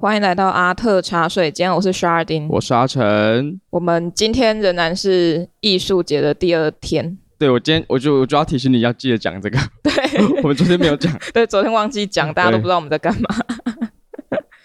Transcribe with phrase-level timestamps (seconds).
[0.00, 3.60] 欢迎来到阿特茶水间，我是 Sharding，我是阿成。
[3.68, 7.18] 我们今天仍然是艺术节的第二天。
[7.36, 9.58] 对，我今天我就我就要提醒你要记得讲这个。
[9.82, 9.92] 对，
[10.42, 11.12] 我们昨天没有讲。
[11.34, 13.28] 对，昨天忘记讲，大家都不知道我们在干嘛。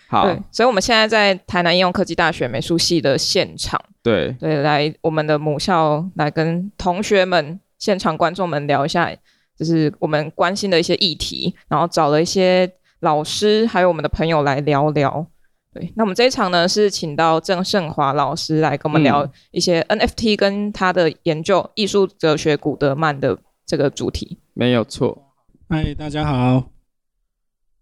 [0.08, 3.80] 好，所以我们现在在台南应用科技大学美术系的现场。
[4.04, 9.10] 对对，来我们的母校来跟同学们、现场观众们聊一下，
[9.58, 15.26] 就是我们关心的一些议题，然后找了一些老师还有我们的朋友来聊聊。
[15.74, 24.38] 对，那我们这一场呢是请到郑胜华老师来跟我们聊一些 NFT 跟他的研究，艺术哲学古德曼的这个主题。
[24.54, 25.34] 没有错。
[25.70, 26.66] 嗨，大家好。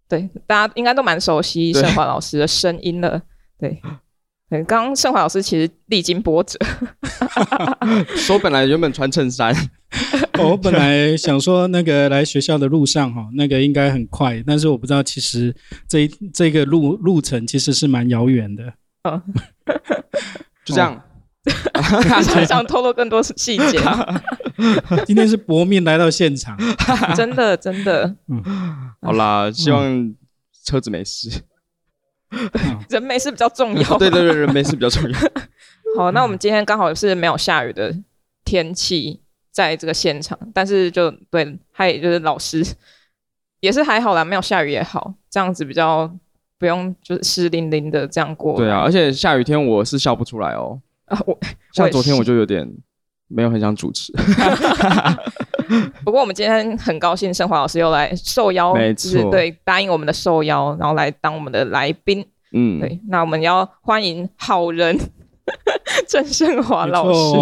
[0.08, 3.20] 对，大家应该都蛮熟悉胜华老师的声音了。
[3.58, 3.82] 对，对，
[4.64, 6.58] 刚刚盛华老师其实历经波折。
[8.16, 9.54] 说本来原本穿衬衫。
[10.38, 15.54] 我本来想说，那个来学校的路上哈，那个应该很快，但是我不知道，其实
[15.86, 18.72] 这这个路路程其实是蛮遥远的。
[19.08, 19.22] 嗯，
[20.64, 21.02] 就这样。
[22.22, 23.78] 想想透露更多细节。
[25.04, 26.56] 今天是搏命来到现场，
[27.16, 28.14] 真的真的。
[28.28, 28.42] 嗯，
[29.02, 30.14] 好啦，希望
[30.64, 31.28] 车子没事，
[32.88, 33.82] 人没事比较重要。
[33.98, 35.18] 对对对，人没事比较重要。
[35.96, 37.94] 好，那我们今天刚好是没有下雨的
[38.44, 39.20] 天气。
[39.52, 42.64] 在这个现场，但是就对，他也就是老师
[43.60, 46.10] 也是还好啦，没有下雨也好，这样子比较
[46.56, 48.56] 不用就是湿淋淋的这样过。
[48.56, 50.80] 对啊，而且下雨天我是笑不出来哦。
[51.04, 51.38] 啊，我
[51.74, 52.66] 像昨天我就有点
[53.28, 54.10] 没有很想主持。
[56.04, 62.24] 不过我们今天很高兴，盛华老师又来受邀，就是对，答应我们的受邀，然后来当我们的来宾。
[62.54, 64.98] 嗯，对，那我们要欢迎好人。
[66.06, 67.36] 郑胜华老师，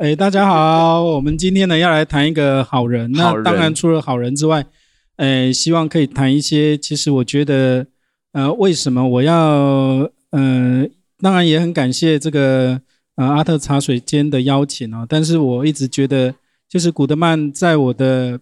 [0.00, 3.10] 哎、欸，大家好，我们今天呢要来谈一个好人。
[3.12, 4.66] 那当然除了好人之外，
[5.16, 6.76] 哎、欸，希望可以谈一些。
[6.76, 7.86] 其实我觉得，
[8.32, 9.34] 呃，为什么我要，
[10.30, 10.84] 呃，
[11.20, 12.80] 当然也很感谢这个
[13.14, 15.06] 呃阿特茶水间的邀请啊。
[15.08, 16.34] 但是我一直觉得，
[16.68, 18.40] 就是古德曼在我的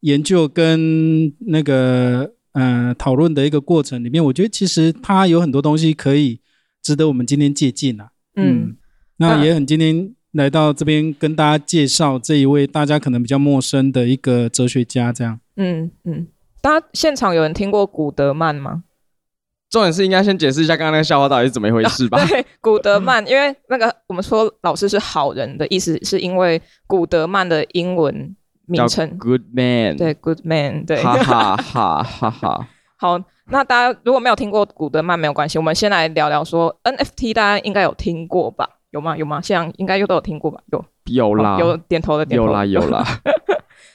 [0.00, 6.40] 研究跟那个呃讨论的一个过程里面，我觉得其实他有很多东西可以
[6.82, 8.10] 值得我们今天借鉴啊。
[8.36, 8.76] 嗯，
[9.16, 15.40] 那也很今天来到这边跟大家介绍这一位大家可能比较陌生的一个哲学家，这样。
[15.56, 16.26] 嗯嗯，
[16.60, 18.84] 大家现场有人听过古德曼吗？
[19.74, 22.16] 重点是应该先解释一下刚刚那个笑话到底是怎么一回事吧？
[22.22, 28.36] 啊、 对，古德曼， 因为那个我们说老师是好人的意思，是因为古德曼的英文
[28.66, 32.68] 名称 Good Man，对，Good Man，对，哈哈哈哈哈。
[32.96, 33.20] 好。
[33.46, 38.66] 那大家如果没有听过古德曼没有关系，我们先来聊聊说 NFT，大家应该有听过吧？
[38.90, 39.14] 有吗？
[39.18, 39.38] 有吗？
[39.38, 40.58] 像应该又都有听过吧？
[40.72, 43.04] 有有啦，有点头的点头，有啦有啦。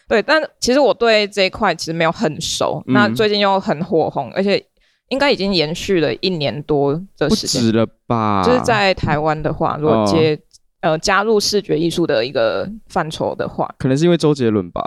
[0.07, 2.83] 对，但其实我对这一块其实没有很熟。
[2.85, 4.63] 嗯、那最近又很火红，而且
[5.09, 8.43] 应该已经延续了一年多的时间，不止了吧？
[8.43, 10.35] 就是在台湾的话，如果接、
[10.81, 14.81] 哦、呃加入视觉艺术的一个范畴的话，可能是因为周杰伦吧？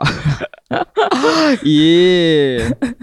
[1.64, 2.58] 耶。
[2.58, 2.94] yeah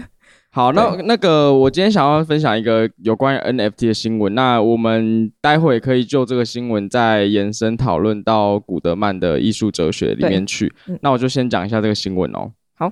[0.52, 10.74] 好，那那个我今天想要分享一个有关于 NFT 的新闻，那我们待会可以就这个新闻再延伸讨论到古德曼的艺术哲学里面去。
[10.88, 12.50] 嗯、那我就先讲一下这个新闻哦。
[12.74, 12.90] 好，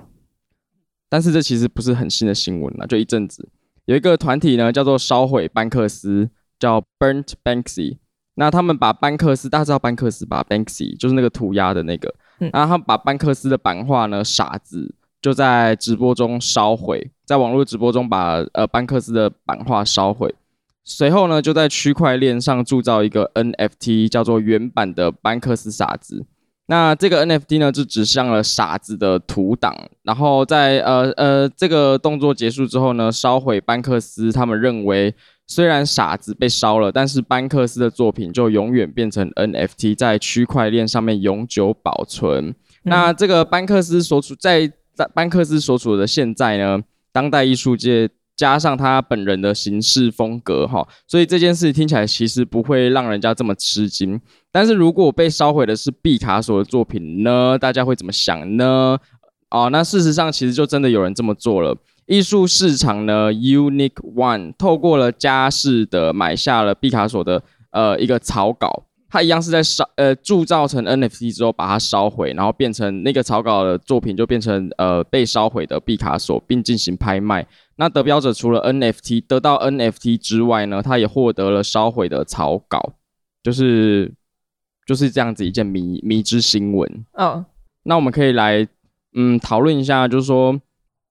[1.09, 3.49] 但是这其实不是很新的新闻了，就一阵子
[3.89, 6.29] 有一个团体呢叫做烧毁班克斯，
[6.59, 7.97] 叫 Burnt Banksy。
[8.35, 14.93] 那他们把班克斯，大家知道班克斯吧？Banksy 就是那个涂鸦的那个，嗯、然后他们把班克斯的版画呢，傻子。
[15.19, 20.33] 就在直播中烧毁，在网络直播中把呃班克斯的版画烧毁，
[20.83, 26.27] 随后呢就在区块链上铸造一个 NFT，叫做原版的班克斯傻子。
[26.71, 35.15] 那这个 NFT 呢就指向了傻子的图档，然后在呃呃这个动作结束之后呢，烧毁班克斯，他们认为
[35.47, 42.49] 虽然傻子被烧了，但是班克斯的作品就永远变成 NFT，在区块链上面永久保存。
[42.49, 44.71] 嗯、那这个班克斯所处在
[45.15, 46.79] 班克斯所处的现在呢，
[47.11, 48.07] 当代艺术界
[48.39, 54.17] 加上他本人的行事风格，哈，所以这件事听起来其实不会让人家这么吃惊。
[54.49, 58.97] 但是如果被烧毁的是毕卡索的作品呢，大家会怎么想呢？
[59.49, 61.75] 哦，那事实上其实就真的有人这么做了。
[62.05, 68.85] 艺术市场呢，Unique One 透过了佳士得买下了毕卡索的呃一个草稿。
[69.09, 77.47] 它一样是在烧，呃，铸造成 NFT 之后把它烧毁，然后变成那个草稿的作品就变成呃被烧毁的毕卡索，并进行拍卖。
[77.77, 82.93] 那得标者除了 NFT 得到 NFT 之外呢，他也获得了烧毁的草稿，
[83.41, 84.11] 就是
[84.85, 87.05] 就是这样子一件迷迷之新闻。
[87.13, 87.43] 嗯，
[87.83, 88.67] 那我们可以来
[89.15, 90.59] 嗯讨论一下，就是说，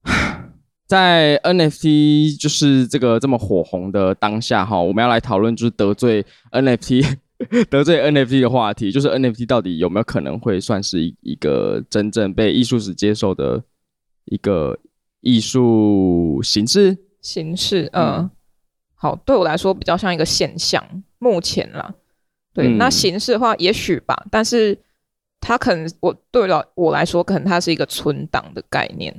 [0.87, 7.17] 在 NFT 就是这个这么火红的当下哈，我们要来讨论就是得罪 NFT
[7.70, 13.62] 得罪 NFT 的话题，就是 NFT 到底有没有可能会算是一一个真正被艺术史接受的
[14.25, 14.79] 一个
[15.20, 16.96] 艺术形式？
[17.20, 18.31] 形式，嗯，嗯。
[18.94, 20.85] 好，对我来说比较像一个现象，
[21.19, 21.94] 目前啦，
[22.52, 24.76] 对，嗯、那形式的话，也许吧，但是
[25.40, 29.14] 它可能我对了我来说，可能它是一个存档的概念，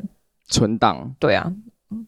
[0.49, 1.53] 存档，对啊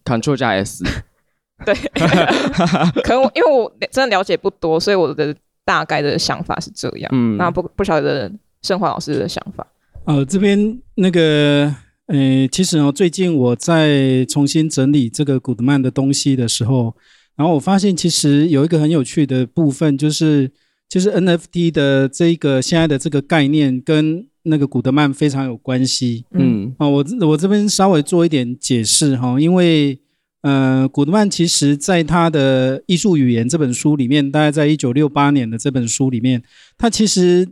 [0.04, 0.84] ，Ctrl 加 S，
[1.66, 1.74] 对，
[3.04, 5.34] 可能我因为我真的了解不多，所以我的
[5.66, 8.32] 大概的想法是这样，嗯，那不不晓得
[8.62, 9.66] 盛华老师的想法，
[10.06, 11.74] 呃，这边那个。
[12.08, 16.94] 诶，其实哦，最近我在重新整理这个古德曼的东西的时候，
[17.38, 20.52] 然后我发现其实有一个很有趣的部分，就是
[20.90, 26.26] 就是 NFT 的这个现在的这个概念跟那个古德曼非常有关系。
[26.32, 29.98] 嗯，啊，我我这边稍微做一点解释哈，因为
[30.42, 36.44] 呃，古德曼其实在他的《艺术语言》这本书里面，大概在一九六八年的这本书里面，
[36.78, 37.48] 他其实。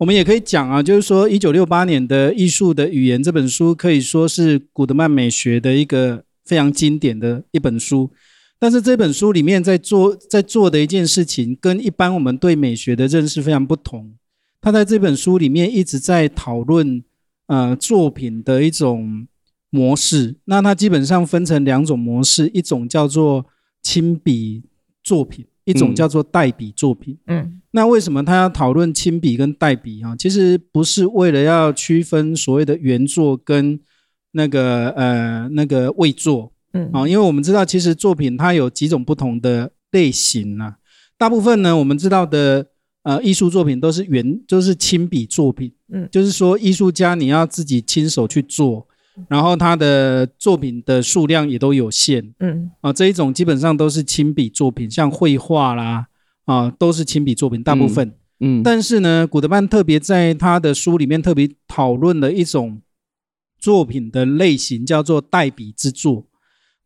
[0.00, 8.10] 我们也可以讲啊，就是说，一九六八年的《艺术的语言》这本书可以说是古德曼美学的一个非常经典的一本书。
[8.58, 14.14] 但是这本书里面在做在做的一件事情，跟一般我们对美学的认识非常不同。
[14.62, 17.04] 他在这本书里面一直在讨论
[17.48, 19.26] 呃作品的一种
[19.70, 20.36] 模式。
[20.44, 23.46] 那它基本上分成两种模式，一种叫做
[23.82, 24.62] 亲笔
[25.02, 25.46] 作品。
[25.64, 30.16] 一种叫做代笔作品，嗯，那为什么他要讨论亲笔跟代笔啊？
[30.16, 33.78] 其实不是为了要区分所谓的原作跟
[34.32, 40.76] 那个呃那个未作，嗯啊，因为我们知道其实作品它有几种不同的类型啊。
[41.16, 42.66] 大部分呢，我们知道的
[43.04, 48.88] 呃艺术作品都是原就是亲笔作品，嗯，就是说艺术家你要自己亲手去做。
[49.28, 56.06] 然后他的作品的数量也都有限，嗯，啊，这一种基本上都是亲笔作品，像绘画啦，
[56.46, 58.08] 啊，都是亲笔作品，大部分，
[58.38, 62.80] 嗯，嗯，但是呢，古德曼特别在他的书里面特别讨论了一种
[63.58, 66.26] 作品的类型，叫做代笔之作。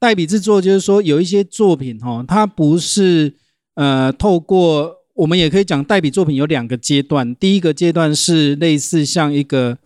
[0.00, 3.34] 代笔之作就是说，有一些作品哈、哦，它不是
[3.74, 9.78] 呃透过，我们也可以讲代笔作品有两个阶段，第一个阶段是类似像一个。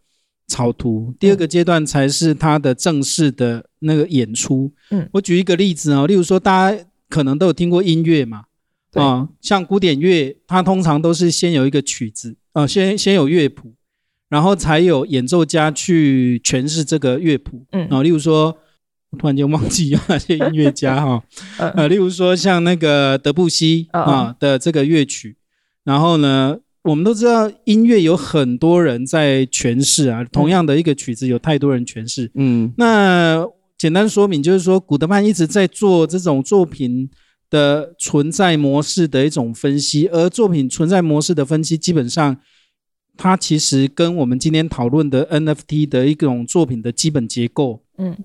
[0.49, 4.73] 草图，第二个阶段才是他的正式的那个演出。
[4.91, 8.45] 嗯，我举一个例子啊，例如说，大家可能都有听过音乐嘛，
[8.95, 13.75] 啊，像古典乐，它通常都是先有一个曲子，啊，先先有乐谱，
[14.31, 17.67] 然后才有演奏家去诠释这个乐谱。
[17.73, 18.57] 嗯，啊，例如说，
[19.11, 21.23] 我突然间忘记有哪些音乐家哈，
[21.77, 25.37] 呃，例如说像那个德布西啊的这个乐曲，
[25.85, 26.59] 然后呢。
[26.83, 32.31] 我们都知道音乐有很多人在诠释啊，同样的一个曲子有太多人诠释。
[32.35, 33.47] 嗯，那
[33.77, 37.11] 简单说明就是说，古德曼一直在做这种作品
[37.51, 42.37] 的存在模式的一种分析，而作品存在模式的分析，基本上
[43.17, 48.17] 它其实跟我们今天讨论的 NFT 的一种作品的基本结构，嗯，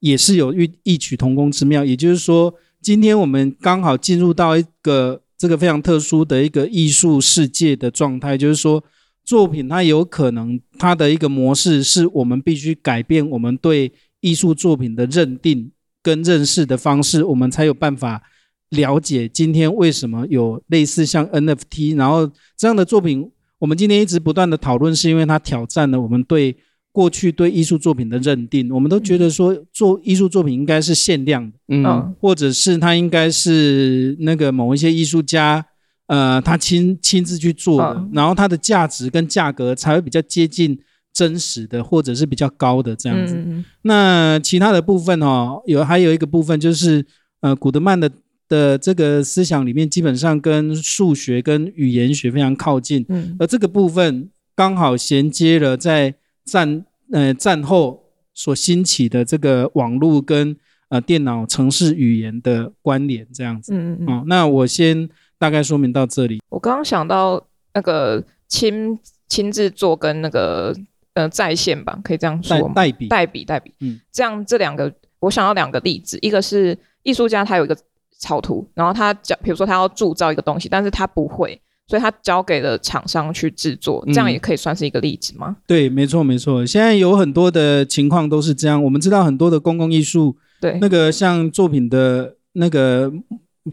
[0.00, 1.84] 也是有异异曲同工之妙。
[1.84, 5.22] 也就是说，今天我们刚好进入到一个。
[5.38, 8.82] 这个非常特殊的一个艺术世界的状态，就是说，
[9.24, 15.70] 作品它有可能它的一个模式是我们必须改变我们对艺术作品的认定
[16.02, 18.22] 跟认识的方式，我们才有办法
[18.70, 26.56] 了解今天为什么有类似像 NFT，然后这样的作品，我们今天一直不断的讨论，是因为它挑战了我们对。
[26.96, 35.62] 过去对艺术作品的认定，我们都觉得说做艺术作品应该是限量的，嗯，或者是他应该是那个某一些艺术家，
[36.06, 40.78] 呃，他亲亲自去做的，嗯、然后它的价值跟价格才会比较接近
[41.12, 43.34] 真实的，或者是比较高的这样子。
[43.36, 47.04] 嗯、那其他的部分哦，有还有一个部分就是，
[47.42, 48.10] 呃，古德曼的
[48.48, 56.14] 的这个思想里面，基本上跟数学跟语言学非常靠近，嗯，而这个部分刚好衔接了在。
[56.46, 60.56] 战呃战后所兴起的这个网络跟
[60.88, 66.40] 呃电脑城市语言的关联这样子，嗯嗯嗯、哦，那我先大概说明到这里。
[66.48, 68.98] 我刚刚想到那个亲
[69.28, 70.74] 亲自做跟那个
[71.14, 72.72] 呃在线吧，可以这样说吗？
[72.74, 77.76] 代笔代笔代笔，嗯，这样这两个我想要两个例子，一个是艺术家他有一个
[78.18, 81.60] 草图，然后他讲，比如说他要铸造一个东西，但是他不会。
[81.88, 85.48] 所以他交给了厂商去制作，这样也可以算是一个例子吗？
[85.50, 86.66] 嗯、对，没错，没错。
[86.66, 88.82] 现在有很多的情况都是这样。
[88.82, 93.12] 我们知道很多的公共艺术，对那个像作品的那个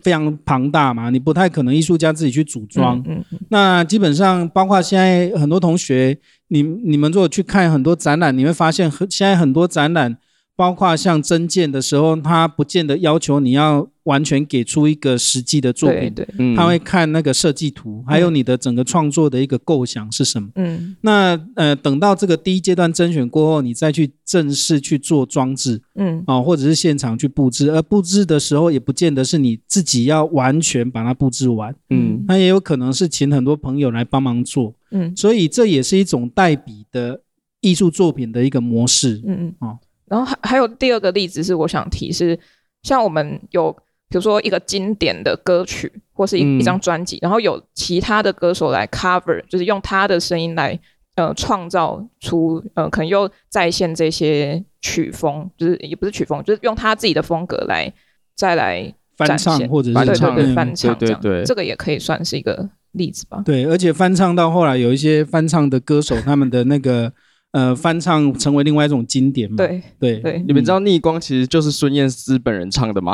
[0.02, 3.00] 非常庞大嘛，你不太可能艺术家自己去组装。
[3.08, 6.18] 嗯嗯嗯、那基本上，包括现在很多同学，
[6.50, 10.18] 你你们如果去看很多展览，你会发现，现在很多展览。
[10.56, 20.50] 包括像征件的时候，他不见得要求你要完全给出一个实际的作品，对对，他会看那个设计图，还有你的整个创作的一个构想是什么。
[20.56, 37.22] 嗯，那呃，等到这个第一阶段甄选过后，你再去正式去做装置，嗯，啊，或者是现场去布置，而布置的时候也不见得是你自己要完全把它布置完，嗯，那也有可能是请很多朋友来帮忙做，嗯，所以这也是一种代笔的
[37.62, 39.80] 艺术作品的一个模式，嗯嗯，啊。
[40.14, 42.38] 然后还还有第二个例子是我想提是，
[42.84, 43.72] 像我们有
[44.10, 50.80] 比如说一个经典的歌曲或是一、嗯、一张专辑，然后有其他的歌手来 cover，就是用他的声音来
[51.16, 57.92] 呃创造出呃可能又再现这些曲风，就是也不是曲风，就是用他自己的风格来
[58.36, 63.42] 再来翻唱或者是翻唱，对对对，翻唱这样，对对对，这个也可以算是一个例子吧。
[63.44, 67.12] 对，而且翻唱到后来有一些翻唱的歌手，他们的那个。
[67.54, 69.58] 呃，翻唱成为另外一种经典嘛？
[69.58, 73.14] 对对对，你们知道《逆光》其实就是孙燕姿本人唱的吗？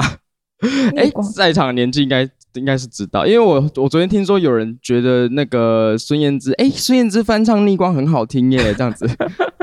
[0.96, 9.06] 哎，在场的年纪应该应该是知道，因为我我昨天听说有人觉得那个孙燕姿，哎，孙燕姿翻唱《逆光》很好听耶， 这样子，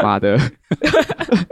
[0.03, 0.39] 妈的。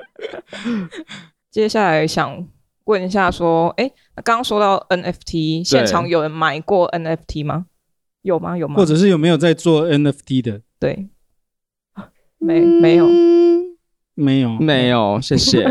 [1.51, 2.47] 接下来想
[2.85, 7.67] 问一下，说，哎，刚刚说到 NFT，现场有人买过 NFT 吗？
[8.23, 8.57] 有吗？
[8.57, 8.77] 有吗？
[8.77, 10.61] 或者是有没有在做 NFT 的？
[10.79, 11.09] 对。
[12.45, 13.09] 没没有，
[14.15, 15.65] 没有没有，谢谢。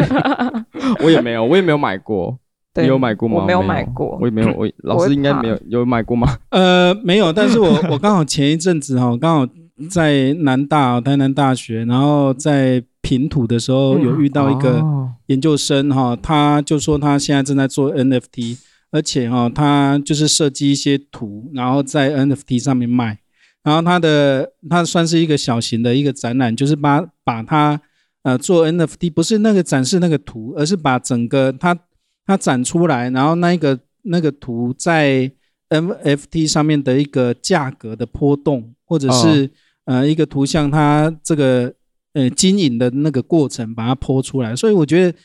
[1.03, 2.37] 我也没有，我也没有买过。
[2.75, 3.35] 你有买过吗？
[3.39, 4.51] 我没有买过，我也没有。
[4.57, 6.35] 我 老师应该没有有买过吗？
[6.49, 7.31] 呃，没有。
[7.31, 9.47] 但是我 我刚好前一阵子哈，刚好
[9.89, 14.83] 在南大台南大学，然后在评图的时候有遇到一个
[15.27, 18.57] 研究生哈，他就说他现在正在做 NFT，
[18.91, 23.19] 而且哈，他就是设计一些图，然后在 NFT 上面卖。
[23.63, 27.79] 然后它的它算是一个小型的一个展览，就是把把它
[28.23, 31.77] 呃做 NFT，不是那个展示那个图，而是把整个它
[32.25, 35.31] 它展出来，然后那一个那个图在
[35.69, 39.49] NFT 上面的一个价格的波动，或者是
[39.85, 41.73] 呃一个图像它这个
[42.13, 45.17] 呃经营的那个过程，把它泼出来，所以我觉得。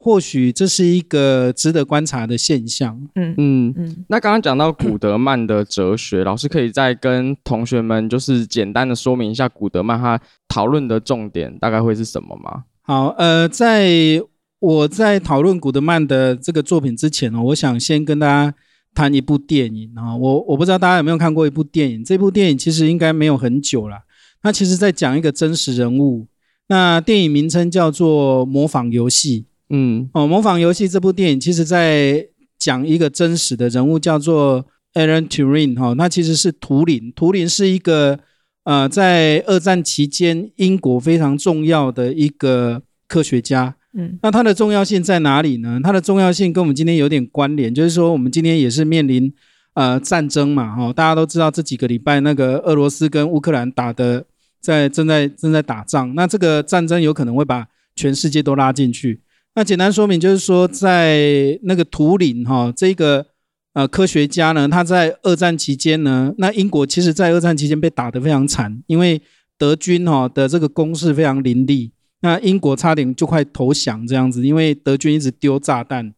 [0.00, 2.96] 或许这是一个值得观察的现象。
[3.16, 4.04] 嗯嗯嗯。
[4.08, 12.64] 那刚刚讲到古德曼的哲学，老师可以再跟同学们就是简单的说明一下古德曼他讨论的重点大概会是什么吗？
[12.82, 14.22] 好，呃，在
[14.60, 18.54] 我在讨论古德曼的这个作品之前呢，我想先跟大家
[18.94, 20.16] 谈一部电影啊。
[20.16, 23.98] 我我不知道大家有没有看过一部电影，这部电影其实应该没有很久了。
[24.40, 26.28] 它其实在讲一个真实人物，
[26.68, 29.40] 那电影名称叫做《模仿游戏》。
[29.70, 32.26] 嗯，哦，模仿游戏这部电影其实在
[32.58, 37.12] 讲一个真实的人物，叫做 Alan Turing 哈，那其实是图灵。
[37.14, 38.18] 图灵是一个
[38.64, 43.76] 呃，在二战期间英国非常重要的一个科学家。
[43.94, 45.80] 嗯，那它的重要性在哪里呢？
[45.82, 49.32] 它的重要性跟我们今天有点关联，就是说我们今天也是面临
[49.74, 54.24] 呃战争嘛，哈，大家都知道这几个礼拜那个俄罗斯跟乌克兰打的
[54.60, 59.20] 在正在正在打仗，那这个战争有可能会把全世界都拉进去。
[59.58, 63.26] 那简单说明就是说，在那个图灵哈，这个
[63.72, 69.20] 呃科学家呢，他在二战期间呢，那英国其实在二战期间被打得非常惨，因为
[69.58, 76.14] 德军哈的这个攻势非常凌厉，那英国差点就快投降这样子，因为德军一直丢炸弹。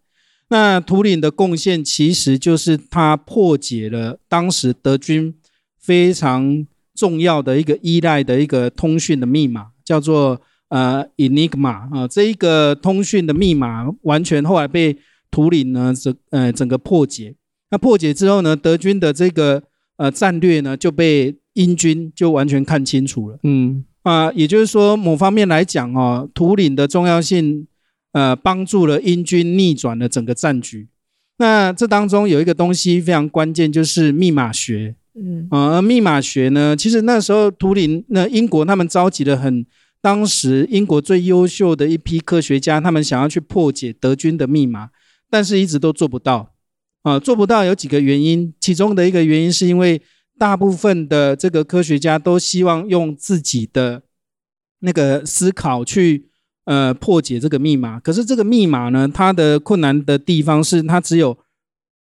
[0.50, 5.34] 那图灵的贡献其实就是他破解了当时德军
[5.78, 10.42] 非常重要的一个依赖的一个通讯的密码，叫做。
[10.70, 14.96] 呃，Enigma 啊，这一个通讯的密码完全后来被
[15.28, 17.34] 图灵呢整呃整个破解。
[17.72, 19.64] 那破解之后呢，德军的这个
[19.96, 23.38] 呃战略呢就被英军就完全看清楚了。
[23.42, 27.66] 嗯啊，也就是说某方面来讲哦，图灵的重要性
[28.12, 30.86] 呃帮助了英军逆转了整个战局。
[31.38, 34.94] 那这当中有一个东西非常关键，就是密码学。
[35.16, 39.66] 嗯啊，而密码学呢，其实那时候图灵那英国他们召集了很。
[40.02, 44.90] 当时英国最优秀的一批科学家，他们想要去破解德军的密码，
[45.28, 46.54] 但是一直都做不到。
[47.02, 50.00] 啊，做不到有几个原因，其中的一个原因是因为
[50.38, 54.02] 大部分的这个科学家都希望用自己的
[54.80, 56.30] 那个思考去
[56.64, 58.00] 呃破解这个密码。
[58.00, 61.36] 可是这个密码呢，它的困难的地方是它只有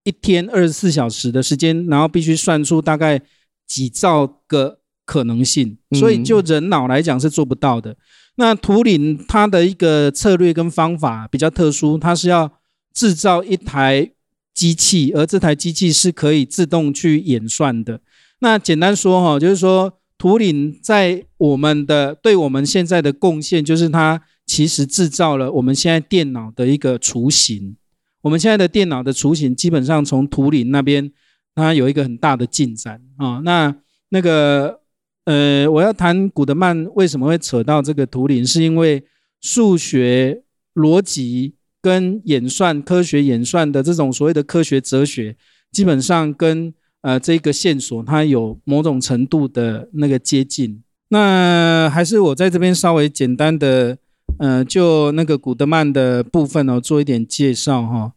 [0.05, 3.21] 一天二十四小时的时间，然后必须算出大概
[3.67, 4.79] 几兆个。
[5.09, 7.93] 可能性，所以就人脑来讲是做不到的。
[7.93, 7.97] 嗯、
[8.37, 12.53] 那图灵他的一个策略跟方法比较特殊，他是要
[12.93, 14.11] 制造一台
[14.53, 18.01] 机器，而这台机器是可以自动去演算的。
[18.41, 27.77] 那简单说哈，就是说图灵在我们的对我们现在的贡献，就是它其实制造了我们现在电脑的一个雏形。
[28.23, 31.11] 我们现在的电脑的雏形，基本上从图灵那边，
[31.55, 33.41] 它有一个很大的进展啊。
[33.45, 33.75] 那
[34.11, 34.81] 那个
[35.29, 39.05] 呃，我要谈古德曼为什么会扯到这个图灵，是因为
[39.43, 40.43] 数学
[40.75, 45.37] 逻辑跟演算、科学演算的这种所谓的科学哲学，
[45.71, 50.83] 基本上跟呃这个线索它有某种程度的那个接近。
[51.11, 53.99] 那还是我在这边稍微简单的。
[54.39, 58.13] 呃，就那个古德曼的部分哦，做一点介绍哈。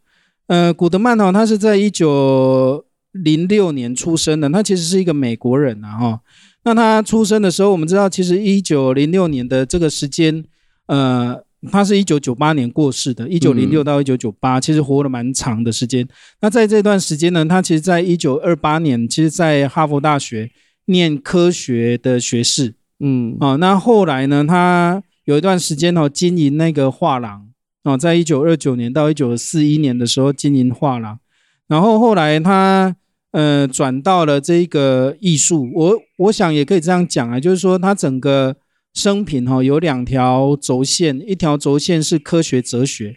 [0.45, 6.19] 呃，古德曼哦，他是在一九零六年出生的，他其实是一个美国人啊哈。
[6.63, 10.43] 那他出生的时候，我们知道，其实一九零六年的这个时间，
[10.87, 11.41] 呃，
[11.71, 16.07] 他是一九九八年过世的，一九零六到一九九八，其实活了蛮长的时间。
[16.41, 20.51] 那在这段时间呢，他其实在一九二八年，其实在哈佛大学
[20.85, 25.03] 念科学的学士，嗯，啊，那后来呢，他。
[25.25, 27.47] 有一段时间哦，经营那个画廊
[27.83, 31.19] 哦，在一九二九年到一九四一年的时候经营画廊，
[31.67, 32.93] 然后后来他
[33.31, 38.55] 呃转到了这个艺术，我我想也可以这样讲啊，就是说他整个
[38.93, 43.15] 生平哈有两条轴线，一条轴线是科学哲学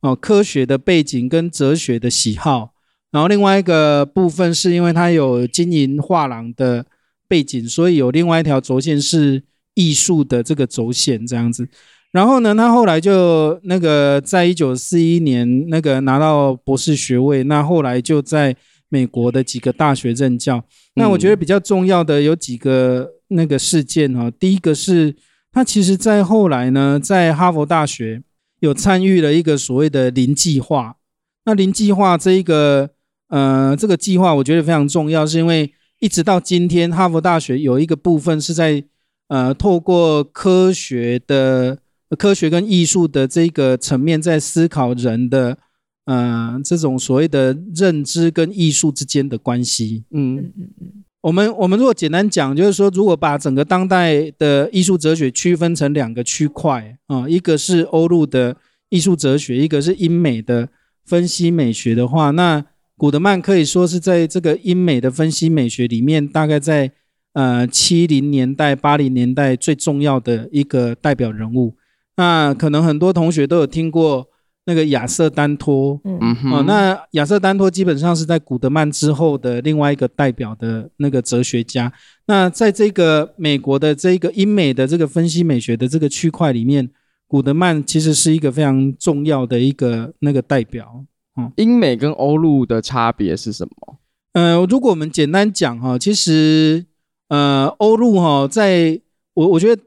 [0.00, 2.72] 哦，科学的背景跟哲学的喜好，
[3.10, 6.86] 然后另外一个部分是因为他有经营画廊的
[7.28, 9.42] 背景，所以有另外一条轴线是。
[9.78, 11.68] 艺术的这个轴线这样子，
[12.10, 18.56] 然后呢，他后来就那个在一九四一年那个拿到博士学位，那后来就在
[18.88, 20.64] 美国的几个大学任教。
[20.94, 25.14] 那我觉得比较重要的有几个那个事件哈，第一个是
[25.52, 28.22] 他其实在后来呢，在哈佛大学
[28.60, 30.96] 有参与了一个所谓的零计划。
[31.44, 32.90] 那零计划这一个
[33.28, 38.84] 呃这个计划，我觉得非常重要，是因为一直到今天，哈佛大学有一个部分是在。
[39.28, 41.76] 呃，透过科学的
[42.16, 45.58] 科学跟艺术的这个层面，在思考人的
[46.06, 50.04] 呃这种所谓的认知跟艺术之间的关系。
[50.10, 51.04] 嗯嗯嗯。
[51.20, 58.56] 我们我们如果简单讲，就是说，如果把整个当代的艺术哲学区分成两个区块啊，一个是欧陆的
[58.88, 60.68] 艺术哲学，一个是英美的
[61.04, 62.64] 分析美学的话，那
[62.96, 66.92] 古德曼可以说是在这个英美的分析美学里面，大概在。
[67.36, 71.74] 呃，七零年代、八零年代最重要的一个代表人物，
[72.16, 74.26] 那可能很多同学都有听过
[74.66, 81.90] 那个亚瑟丹托，嗯哼、哦，那亚瑟丹托基本上是在古德曼之后的另外一个代表的那个哲学家。
[82.26, 86.90] 那在这个美国的这个英美的这个分析美学的这个区块里面，
[87.26, 91.04] 古德曼其实是一个非常重要的一个那个代表。
[91.36, 93.98] 嗯，英美跟欧陆的差别是什么？
[94.34, 96.84] 呃，如果我们简单讲哈，其实。
[97.28, 99.00] 呃，欧陆哈，在
[99.34, 99.82] 我我觉得，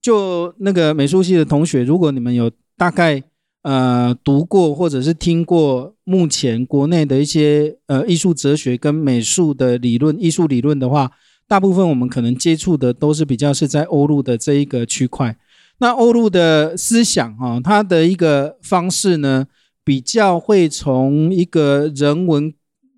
[0.00, 3.22] 就那个美术系的同学，如果你们有大概
[3.62, 11.10] 呃读过或者是听过目前国内的一些呃艺术哲学跟美术的理论、艺术理论的话，
[11.46, 15.36] 大部分我们可能接触的都是比较是在欧陆的这一个区块。
[15.78, 19.46] 那欧陆的思想哈，它的一个方式呢，
[19.82, 22.52] 比较会从一个人文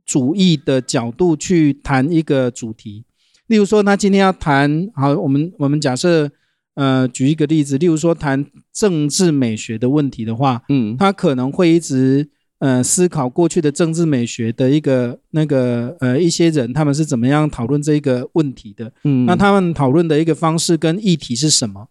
[0.05, 3.05] 主义的角度去谈一个主题。
[3.47, 6.31] 例如说，他今天要谈好，我们我们假设，
[6.75, 12.29] 呃，举一个例子，例如说谈政治美学的问题的话，嗯，他可能会一直
[12.61, 21.89] 呃思考过去的政治美学的一个那个呃一些人他们是怎么样讨论这个问题的，嗯，那他们讨论的一个方式跟议题是什么？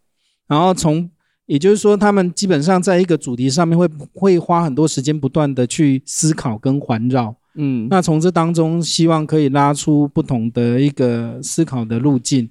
[0.47, 1.09] 然后从
[1.45, 7.35] 也就是说，他们基本上在一个主题上面会会花很多时间不断的去思考跟环绕。
[7.55, 12.49] 嗯，那从这当中，希望可以拉出不同的一个思考的路径。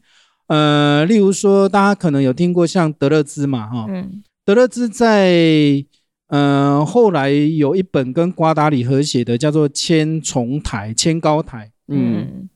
[0.50, 5.84] 呃，例如说，大家可能有听过像德勒兹嘛，哈，嗯，德勒兹在
[6.26, 11.66] 呃后来有一本跟瓜达里合写的，叫做《千重台》《千高台》。
[11.86, 12.48] 嗯，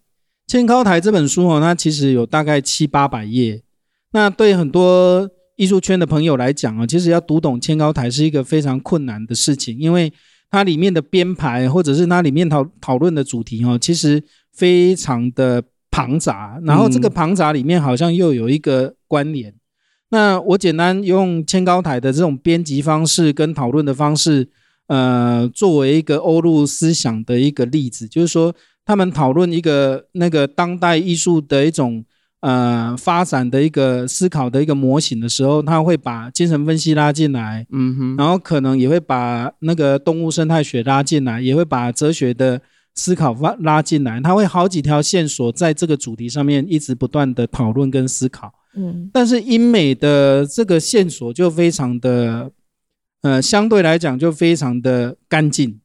[0.53, 3.63] 《千高台》这本书哦，它其实有大概七八百页。
[4.11, 10.13] 那对很多艺术圈的朋友来讲啊，其实要读懂《千高台》是一个非常困难的事情，因为
[10.51, 14.21] 它里面的编排，或者是它里面讨讨论的主题哦，其实
[14.53, 15.63] 非常的
[15.95, 16.59] 庞杂。
[16.65, 19.51] 然后这个庞杂里面好像又有一个关联。
[19.53, 19.61] 嗯、
[20.11, 24.49] 那我简单用千高台的这种编辑方式跟讨论的方式，
[24.89, 28.53] 呃，作为一个欧陆思想的一个例子，就是说
[28.85, 32.05] 他们讨论一个那个当代艺术的一种
[32.41, 42.61] 呃发展的一个思考的一个模型的时候，他会把精神分析拉进来，嗯哼，然后可能也会把那个动物生态学拉进来，也会把哲学的
[42.95, 48.53] 思考拉拉进来，他会好几条线索在这个主题上面一直不断的讨论跟思考。
[48.77, 52.51] 嗯，但是英美的这个线索就非常的，
[53.23, 55.81] 呃，相对来讲就非常的干净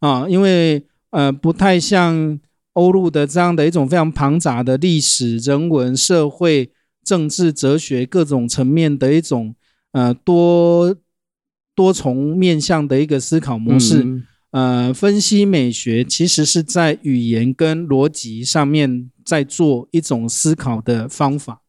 [0.00, 2.38] 啊，因为呃不太像
[2.72, 6.72] 欧陆的这样的一种非常庞杂的历史、人文、社会、
[7.04, 9.54] 政治、哲学各种层面的一种
[9.92, 10.96] 呃多
[11.74, 14.02] 多重面向的一个思考模式。
[14.04, 21.62] 嗯、呃，分析美学其实是在语言跟逻辑上面在做一种思考的方法。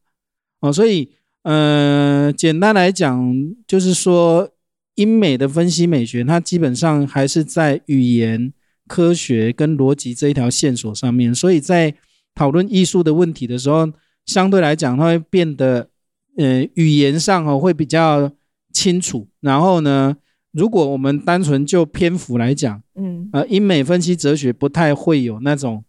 [0.60, 1.10] 哦，所以，
[1.44, 3.36] 呃，简单来讲，
[3.68, 4.50] 就是说，
[4.96, 8.54] 英美的分析美学，它基本上还是在语言、
[8.88, 11.34] 科学跟逻辑这一条线索上面。
[11.34, 11.96] 所以在
[12.36, 13.90] 讨论艺术的问题的时候，
[14.26, 15.90] 相对来讲，它会变得，
[16.38, 18.32] 呃，语言上哦会比较
[18.74, 19.28] 清楚。
[19.42, 20.16] 然后呢，
[20.54, 25.84] 如果我们单纯就篇幅来讲，嗯，呃，英美分析哲学不太会有那种。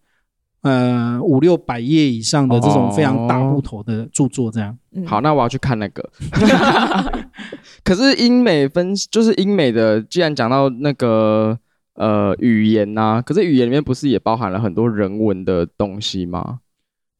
[0.62, 4.74] 呃，五六百页以上的这种非常大部头的著作，这样。
[4.92, 6.02] 嗯、好，那我要去看那个。
[7.84, 11.58] 可是英美分就是英美的，既然讲到那个
[11.96, 16.60] 呃语言呐、啊，可是语言里面不是也包含了很多人文的东西吗？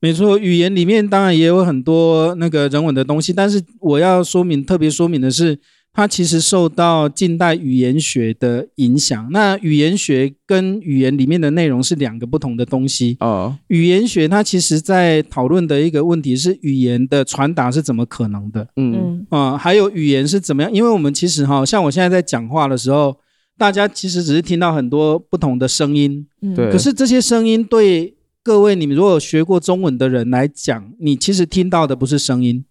[0.01, 5.61] 没错，语言里面当然也有很多那个人文的东西，但是我要说明，特别说明的是。
[5.97, 9.29] 它其实受到近代语言学的影响。
[9.31, 13.17] 那语言学跟语言里面的内容是两个不同的东西。
[13.21, 18.67] 哦，语言学它其实在讨论的一个问题是语言的传达是怎么可能的？
[18.75, 20.73] 嗯啊、呃，还有语言是怎么样？
[20.73, 23.17] 因为我们其实哈，像我现在在讲话的时候，
[23.57, 26.27] 大家其实只是听到很多不同的声音。
[26.57, 26.73] 对。
[26.73, 32.65] 可是这些声音对各位你们如果有学过中文的人来讲，你其实听到的不是声音，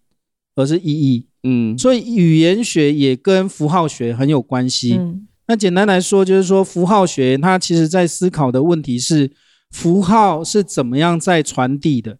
[0.54, 1.26] 而是意义。
[1.42, 4.94] 嗯，所以语言学也跟符号学很有关系。
[4.94, 9.30] 嗯，那简单来说，就是说符号学它其实在思考的问题是
[9.70, 12.18] 符号是怎么样在传递的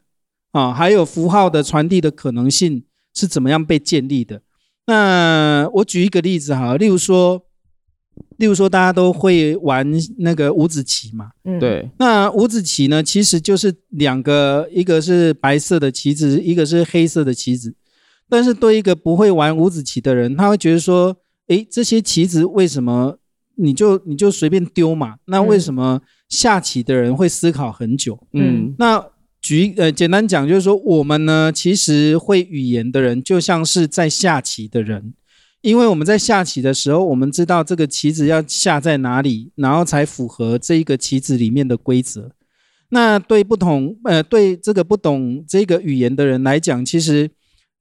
[0.53, 4.43] 啊，还有符号的传递的可能性是怎么样被建立的。
[4.87, 7.41] 那我举一个例子哈，例如说，
[8.37, 11.89] 例如说大家都会玩那个五子棋嘛，嗯，对。
[11.99, 17.75] 那五子棋呢，其实就是两个，一个是白色的棋子，一个是黑色的棋子。
[18.35, 21.17] 但是对一个不会玩五子棋的人，他会觉得说
[21.47, 23.17] ：“诶，这些棋子为什么
[23.55, 25.15] 你就你就随便丢嘛？
[25.27, 29.07] 那为什么下棋的人会思考很久？”嗯，那
[29.41, 35.15] 举呃简单讲就是说，我们呢其实会语言的人就像是在下棋的人，
[35.61, 42.33] 因为我们在下棋的时候，我们知道这个棋子要下在哪里，然后才符合这一个棋子里面的规则。
[42.89, 47.31] 那对不同呃对这个不懂这个语言的人来讲，其实。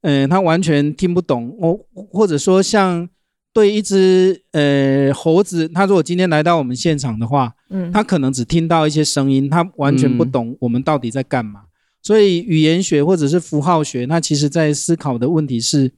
[0.04, 1.80] 嗯，他完全听不懂，我
[2.12, 3.10] 或者说像
[3.54, 11.62] 对一只呃猴子，他如果今天来到我们现场的话，嗯，他可能只听到一些声音，他完全不懂我们到底在干嘛。
[11.62, 11.70] 嗯、
[12.02, 15.90] 所以语言学或者是符号学，它其实在思考的问题是，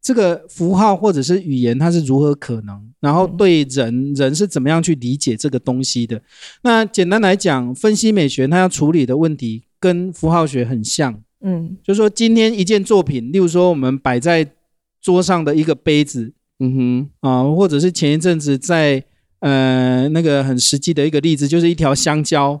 [0.00, 6.22] 这个符号或者是语言它是如何可能，然后对人人是怎么样去理解这个东西的。
[6.62, 11.22] 那简单来讲，分析美学它要处理的问题跟符号学很像。
[11.42, 14.46] 嗯，就是说今天一件作品，例如说我们摆在
[15.00, 19.02] 桌上的一个杯子，嗯哼，啊，或者是前一阵子在
[19.38, 22.60] 呃那个很实际的一个例子，就是一条香蕉，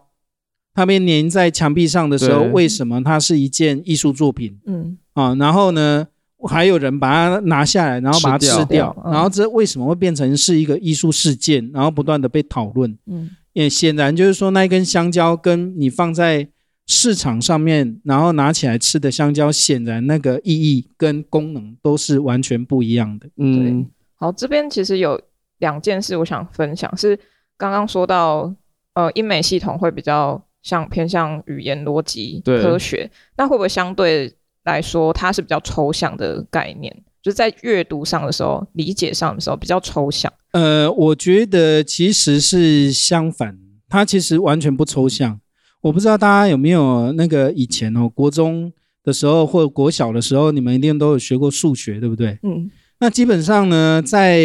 [0.72, 4.58] 它被粘在墙壁上的时候，为什么它是一件艺术作品？
[4.64, 6.06] 嗯，啊，然后呢，
[6.48, 11.70] 还有人把它拿下来，然后把它吃掉，吃掉嗯、然后这为什么会变成是一个艺术事件？
[11.74, 16.48] 然后不断的被讨论，嗯，也显然就是说那一根香蕉跟你放在。
[16.92, 23.28] 市场上面，然后拿起来吃的香蕉，显然那个意义跟功能都是完全不一样的。
[23.36, 25.18] 嗯，好，这边其实有
[25.58, 27.16] 两件事我想分享，是
[27.56, 28.52] 刚刚说到，
[28.94, 36.92] 呃，英美系统会比较像偏向语言逻辑科学，那会不会相对来说它是比较抽象的概念？
[37.22, 40.32] 就是在阅读上的时候，理解上的时候比较抽象。
[40.54, 43.56] 呃，我觉得其实是相反，
[43.88, 45.38] 它其实完全不抽象。
[45.82, 52.38] 我不知道大家有没有那个以前哦，国中的时候或者国小的时候，你们一定都有学过数学，对不对？
[52.42, 52.70] 嗯。
[53.02, 54.38] 那基本上呢，在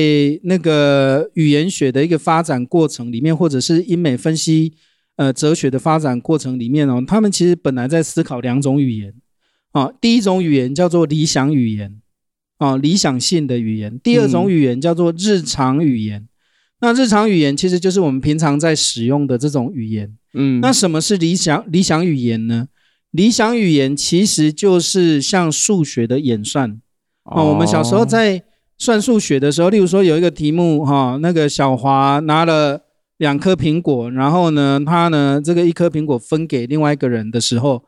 [0.43, 4.71] 那个语言学的一个发展过程里面，或者是英美分析
[5.17, 9.13] 呃哲学的发展过程里面哦，他们其实本来在思考两种语言
[9.73, 9.91] 啊。
[9.99, 11.99] 第一种语言叫做理想语言
[12.57, 16.21] 啊，理想性的语言；第二种语言叫做日常语言。
[16.21, 16.27] 嗯。
[16.81, 20.13] 那日常语言其实就是我们平常在使用的这种语言。
[20.33, 22.67] 嗯，那什么是理想理想语言呢？
[23.11, 26.71] 理想语言其实就是像数学的演算
[27.23, 27.49] 啊、哦。
[27.49, 28.43] 我们小时候在
[28.77, 32.81] 算数学的时候，例如说有一个题目哈、哦，那个小华拿了
[33.19, 37.85] 两颗苹果，然后呢，他呢这个一颗苹果分给另外一个人的时候，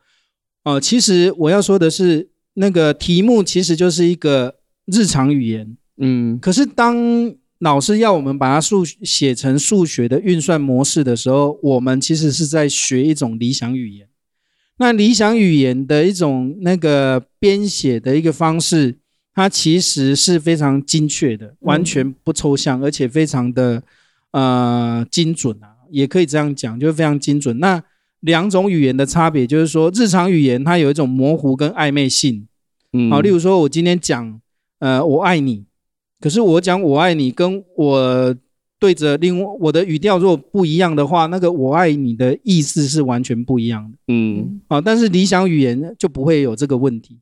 [0.64, 4.54] 哦，其实我要说的是，那个题目其实就是一个
[4.86, 6.96] 日常语言，嗯，可是当
[7.60, 14.06] 老师要我们把它数写成数学的运算模式的时候，我们其实是在学一种理想语言。
[14.76, 18.98] 那理想语言的一种那个编写的一个方式，
[19.34, 23.82] 它其实是非常精确的，完全不抽象，而且非常的
[24.30, 27.58] 呃精准啊，也可以这样讲，就是非常精准。
[27.58, 27.82] 那
[28.20, 32.46] 两种语言的差别就是说，日常语言它有一种模糊跟暧昧性，
[32.92, 34.40] 嗯，好，例如说我今天讲
[34.78, 35.67] 呃我爱你。
[36.20, 38.36] 可是我讲我爱你，跟我
[38.80, 43.98] 对着另外我的语调如果不一样的话，那个我爱你的意思是完全不一样的。
[44.08, 47.20] 嗯，啊，但是理想语言就不会有这个问题。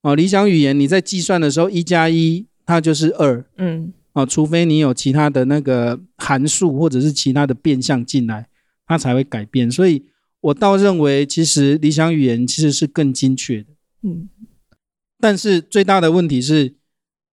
[0.00, 3.44] 啊，理想语言你在计算的时候，一加一它就是二。
[3.58, 8.48] 嗯，啊，除非你有其他的那个函数或者是其他的变相进来，
[8.86, 9.70] 它才会改变。
[9.70, 10.02] 所以
[10.40, 13.66] 我倒认为，其实理想语言其实是更精确的。
[14.02, 14.30] 嗯，
[15.18, 16.79] 但是最大的问题是。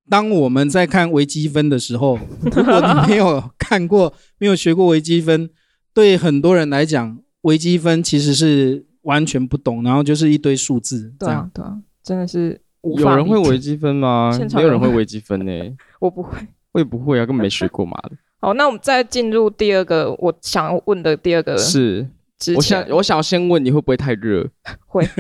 [0.10, 5.50] 当我们在看微积分的时候， 如果你没有看过、 没有学过微积分，
[5.94, 11.14] 对很多人来讲，微积分其实是完全不懂，然后就是一堆数字。
[11.20, 14.32] 对啊，对啊，真的是有人会微积分吗？
[14.54, 15.76] 没有人会微积分呢、欸。
[16.00, 16.38] 我不会，
[16.72, 17.98] 我也不会啊，根本没学过嘛。
[18.40, 22.08] 好，那我们再进入第二个，我想要问的第二个是。
[22.56, 24.48] 我想，我想先问你会不会太热？
[24.86, 25.08] 会。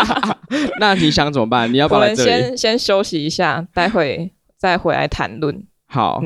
[0.80, 1.70] 那你想怎么办？
[1.72, 2.30] 你要不要来这里？
[2.30, 5.62] 我们先先休息一下，待会再回来谈论。
[5.86, 6.22] 好。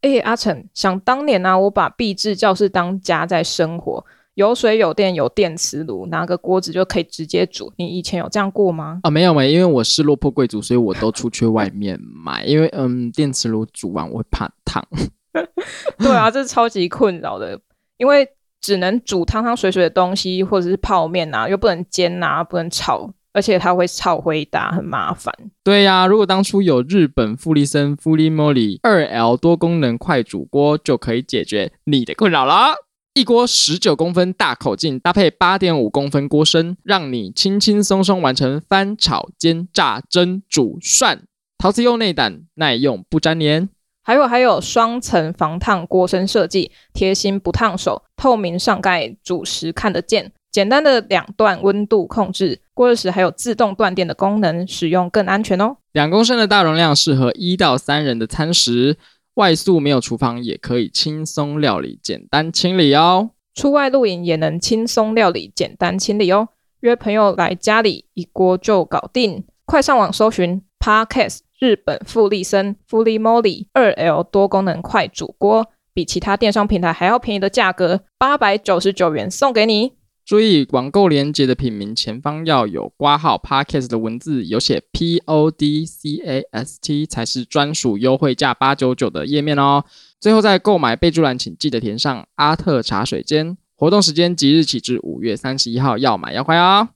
[0.00, 7.72] 哎、嗯欸，阿成，想当年呢、啊，我把壁制教室当家在生活，有水有电有电磁炉，拿个锅子就可以直接煮。
[7.76, 8.98] 你以前有这样过吗？
[9.04, 14.84] 啊，没有没有，因为我是落魄贵族，所以我都出去外面买，因为嗯，电磁炉煮完我会怕烫。
[15.98, 17.58] 对啊，这是超级困扰的，
[17.96, 18.28] 因为
[18.60, 25.34] 只能煮汤汤水水的东西，或者是泡面啊，又不能煎啊，不能炒，而且它会炒灰搭，很麻烦。
[25.64, 32.74] 对呀、啊，如果当初有日本富丽森 Furimoly 二 L 多功能快煮锅，就可以解决你的困扰了。
[33.14, 41.24] 一锅十九公分大口径，搭配八点五公分锅身，让你轻轻松松完成翻、炒、煎、炸、蒸、煮、涮。
[41.58, 43.68] 陶瓷釉内胆，耐用不粘黏。
[44.02, 50.32] 还有还有双层防烫锅身设计，贴心不烫手，透明上盖，煮食看得见。
[50.50, 55.76] 简单的两段温度控制，过热时还有自动断电的功能，使用更安全哦。
[55.92, 58.98] 两公升的大容量，适合一到三人的餐食。
[59.34, 63.30] 外宿没有厨房，也可以轻松料理，简单清理哦。
[63.54, 66.48] 出外露营也能轻松料理，简单清理哦。
[66.80, 69.44] 约朋友来家里，一锅就搞定。
[69.64, 71.38] 快上网搜寻 Podcast。
[71.62, 79.92] 日本富丽森 Furimoly 二 L 多功能快煮锅，比其他电商平台还要便宜的价格，八百九十九元送给你。
[80.24, 89.84] 注意，网购链接的品名前方要有括号 Podcast 的文字，有写 P O D C A S T 才是专属优惠价八九九的页面哦。
[90.18, 93.56] 最后在购买备注栏，请记得填上阿特茶水间。
[93.76, 96.88] 活动时间即日起至五月三十一号，要买要快哦。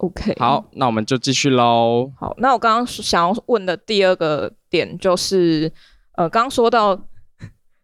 [0.00, 2.10] OK，好，那我们就继续喽。
[2.18, 5.70] 好，那我刚刚想要问的第二个点就是，
[6.12, 6.98] 呃，刚刚说到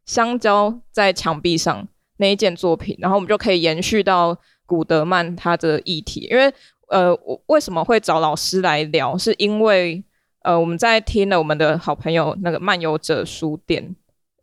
[0.07, 6.51] 香蕉在墙壁上那一件作品，然后我们就可以延续到古德曼他的议题，因为
[6.89, 10.03] 呃，我为什么会找老师来聊，是因为
[10.41, 13.95] 呃，我们在听了我们的好朋友那个漫游者书店，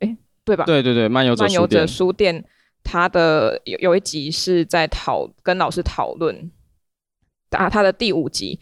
[0.02, 0.64] 诶，对吧？
[0.66, 2.46] 对对对，漫游者，漫游者书店，
[2.84, 6.52] 他的有有一集是在讨跟老师讨论。
[7.58, 8.60] 啊，他的第五集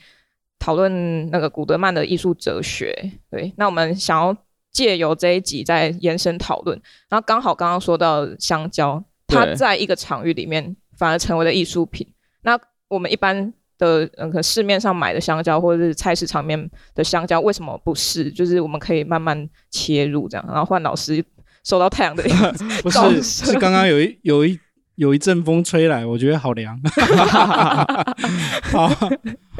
[0.59, 2.93] 讨论那个古德曼的艺术哲学，
[3.29, 4.35] 对，那我们想要
[4.71, 12.07] 借由这一集再延伸讨论，然后刚好刚刚说到香蕉，它在一个场域里面反而成为了艺术品。
[12.43, 18.31] 那我们一般的嗯，可市面上买的香蕉或者是菜市场面的香蕉，为什么不是？
[18.31, 21.23] 就是我们可以慢慢切入这样，然后换老师
[21.63, 22.23] 受到太阳的
[22.83, 24.59] 不是，是刚刚有一有一。
[24.95, 26.79] 有一阵风吹来，我觉得好凉。
[28.71, 28.87] 好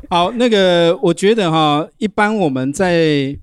[0.09, 3.37] 好，那个我觉得哈，一般我们在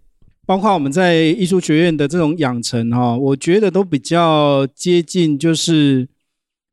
[0.47, 6.09] 包括我们在艺术学院的这种养成哈，我觉得都比较接近就是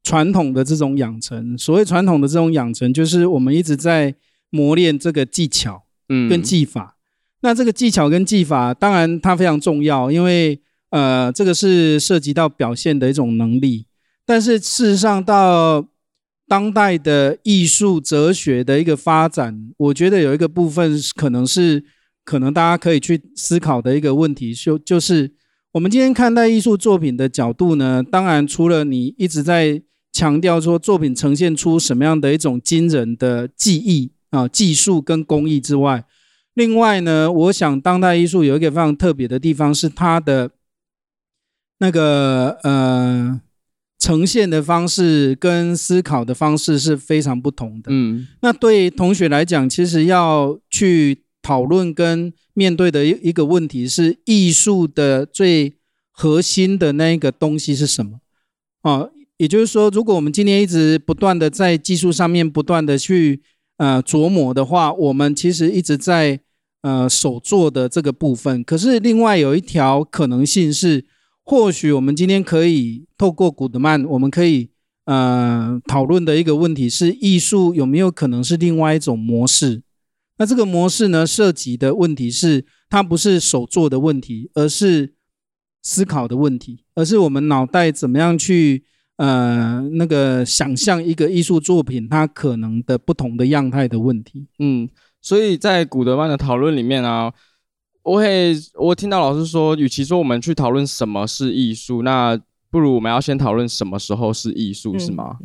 [0.04, 1.58] 传统的这种养成。
[1.58, 4.14] 所谓传统的这种养成，就是我们一直在
[4.50, 6.98] 磨练这个技巧，嗯，跟技法。
[7.42, 13.86] 那这个技巧跟技法，当然它非常重要，因为呃，这个是涉及到表现的一种能力。
[14.26, 15.86] 但是事实上到
[16.48, 21.84] 当代的艺术哲学的一个发展，我觉得有一个部分可能是
[22.24, 25.32] 可能大家可以去思考的一个问题，就就是
[25.74, 36.04] 我们今天看待艺术作品的角度呢，当然除了你一直在强调说作品呈现出什么样的一种惊人的技艺啊、技术跟工艺之外，
[36.56, 40.50] 另外呢，我想当代艺术有一个非常特别的地方是它的
[41.78, 43.42] 那个呃。
[44.06, 47.88] 呈现的方式跟思考的方式是非常不同的。
[47.90, 55.74] 嗯，那对同学来讲，其实要去讨论跟面对的一一个问题是：艺术的最
[56.12, 58.20] 核心的那一个东西是什么？
[58.84, 63.42] 啊，也就是说，如果我们今天一直不断的在技术上面不断的去
[63.78, 66.40] 呃琢磨的话，我们其实一直在
[66.84, 68.64] 呃手做的这个部分。
[68.64, 71.06] 可是另外有一条可能性是。
[71.48, 74.72] 或许我们今天可以透过古德曼，我们可以
[75.06, 79.84] 呃讨论的一个问题是：艺术有没有可能是另外一种模式？
[80.40, 85.14] 那这个模式呢，涉及的问题是，它不是手做的问题，而是
[85.84, 88.84] 思考的问题，而是我们脑袋怎么样去
[89.18, 94.48] 呃那个想象一个艺术作品它可能的不同的样态的问题。
[94.58, 94.90] 嗯，
[95.22, 97.32] 所以在古德曼的讨论里面啊。
[98.06, 102.40] 我会，我听到老师说，与其说我们去讨论什么是艺术，那
[102.70, 105.38] 不如我们要先讨论什么时候是艺术，是吗？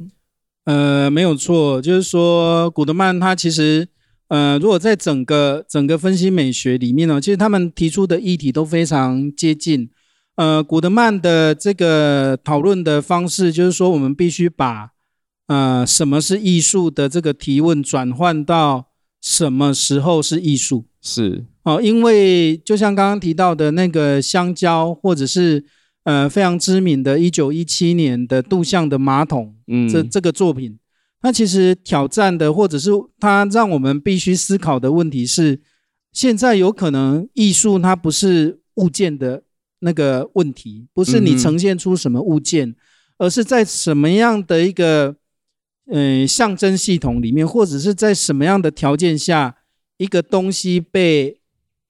[0.65, 3.89] 呃，没有错，就是说古德曼他其实，
[4.29, 9.89] 呃，如果在整个整个分析美学里面呢，其实他们提出的议题都非常接近。
[10.37, 14.91] 呃，古德曼的这个讨论的方式，就是说我们必须把
[15.47, 18.89] 呃什么是艺术的这个提问转换到
[19.23, 20.85] 什么时候是艺术。
[21.01, 25.63] 是哦，因为就像刚刚提到的那个香蕉，或者是
[26.05, 30.79] 呃非常知名的1917年的杜象的马桶，嗯，这这个作品，
[31.21, 35.61] 它其实挑战的，或者是它让我们必须思考的问题是：
[36.13, 39.43] 现在有可能艺术它不是物件的
[39.81, 42.75] 那个问题，不是你呈现出什么物件，
[43.19, 45.17] 而是在什么样的一个
[45.91, 49.57] 呃象征系统里面，或者是在什么样的条件下。
[49.99, 51.40] 一个东西被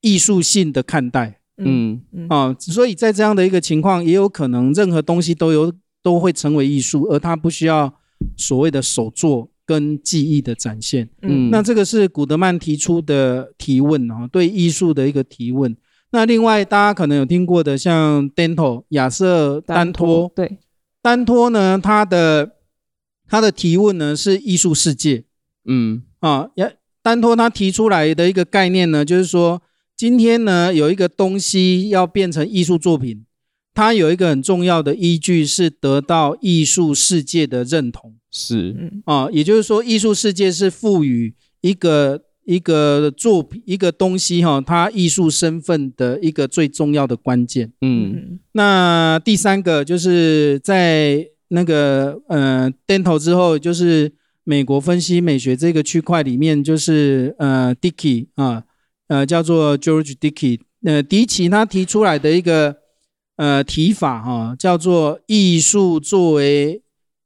[0.01, 2.27] 艺术性的看待，嗯嗯。
[2.29, 7.95] 啊，所以在这样的一个情况，也有可能任何东西都有都会成为艺术，而它不需要
[8.37, 11.09] 所谓的手作跟技艺的展现。
[11.23, 15.77] 嗯，那这个是古德曼提出的提问啊，对艺术的一个提问。
[16.13, 20.59] 那另外大家可能有听过的，像 Dento 亚瑟丹托，对，
[21.03, 22.57] 丹托呢，他的
[23.29, 25.25] 他的提问呢是艺术世界，
[25.67, 26.03] 嗯。
[26.21, 26.77] 啊也。
[27.03, 29.63] 丹托他提出来的一个概念呢，就是说，
[30.01, 33.27] 今天呢有一个东西要变成艺术作品，
[33.75, 38.15] 它有一个很重要的依据是得到艺术世界的认同。
[38.31, 47.71] 是，啊，也就是说，艺术世界是赋予一个一个作品一个东西哈，它艺术身份的一个最重要的关键。
[47.83, 54.15] 嗯，那第三个就是在那个呃，Dental 之后就是。
[54.43, 58.65] 美国分析美学这个区块里面，就是呃，Dickey 啊，
[59.11, 62.77] 呃，叫做 George Dickey，呃，迪奇他提出来的一个
[63.35, 66.81] 呃提法哈、啊，叫做艺术作为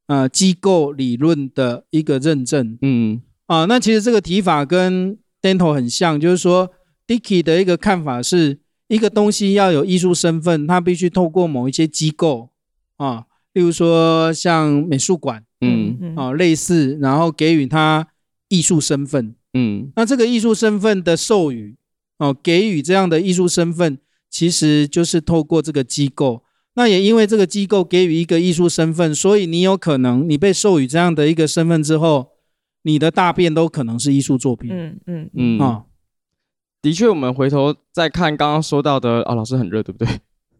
[0.06, 2.78] 呃机构理论的一个认证。
[2.80, 6.70] 嗯啊，那其实这个提法跟 Dento 很像，就是说
[7.06, 12.48] Dickey 的一个看法是，一个东西要有艺术身份，它必须透过某一些机构
[12.96, 15.44] 啊，例如说像美术馆。
[15.60, 18.06] 嗯，啊，类似，然后给予他
[18.48, 21.76] 艺术身份，嗯，那这个艺术身份的授予，
[22.18, 26.42] 哦，给予这样的艺术身份，其实就是透过这个机构。
[26.74, 32.32] 那也因为这个机构给予一个艺术身份，所以你有可能，你被授予这样的一个身份之后，
[32.82, 34.72] 你的大便都可能是艺术作品。
[34.72, 35.84] 嗯嗯嗯，啊，
[36.82, 40.08] 的确，我们回头再看刚刚说到的，啊，老师很热，对不对？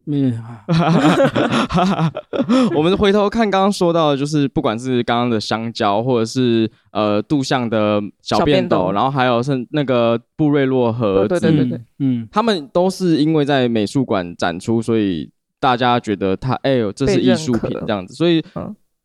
[0.06, 0.38] 嗯，
[2.76, 18.42] 我们回头看刚刚说到的，就是不管是刚刚的香蕉，或者是呃杜象的小便斗，然后还有是那个布瑞洛盒子，对对对对，嗯，他们都是因为在美术馆展出，所以大家觉得它哎呦这是艺术品这样子，所以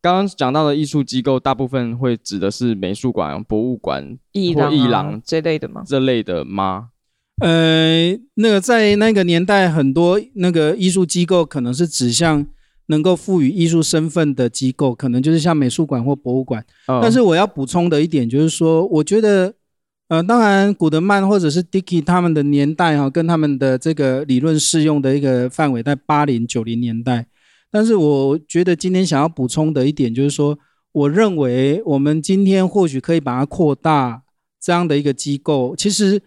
[0.02, 5.84] 刚刚讲到的艺术机构，大部分会指的是美术馆、博物馆、艺廊、艺廊这类的吗？
[5.86, 6.90] 这类的吗？
[7.42, 12.46] 呃，那个在那个年代，很多那个艺术机构可能是指向
[12.88, 16.66] 能够赋予艺术身份的机构，可能就是像美术馆或博物馆。
[16.88, 17.00] 哦。
[17.02, 19.54] 但是我要补充的一点就是说，我觉得，
[20.08, 27.28] 呃，当然古德曼或者是 Dickey 他们的年代哈，跟他们的这个理论适用的一个范围在八零九零年代。
[27.72, 30.58] 但是我觉得今天想要补充的一点就是说，
[30.92, 34.24] 我认为我们今天或许可以把它扩大
[34.60, 35.76] 这样的一个机构。
[35.76, 36.20] 其实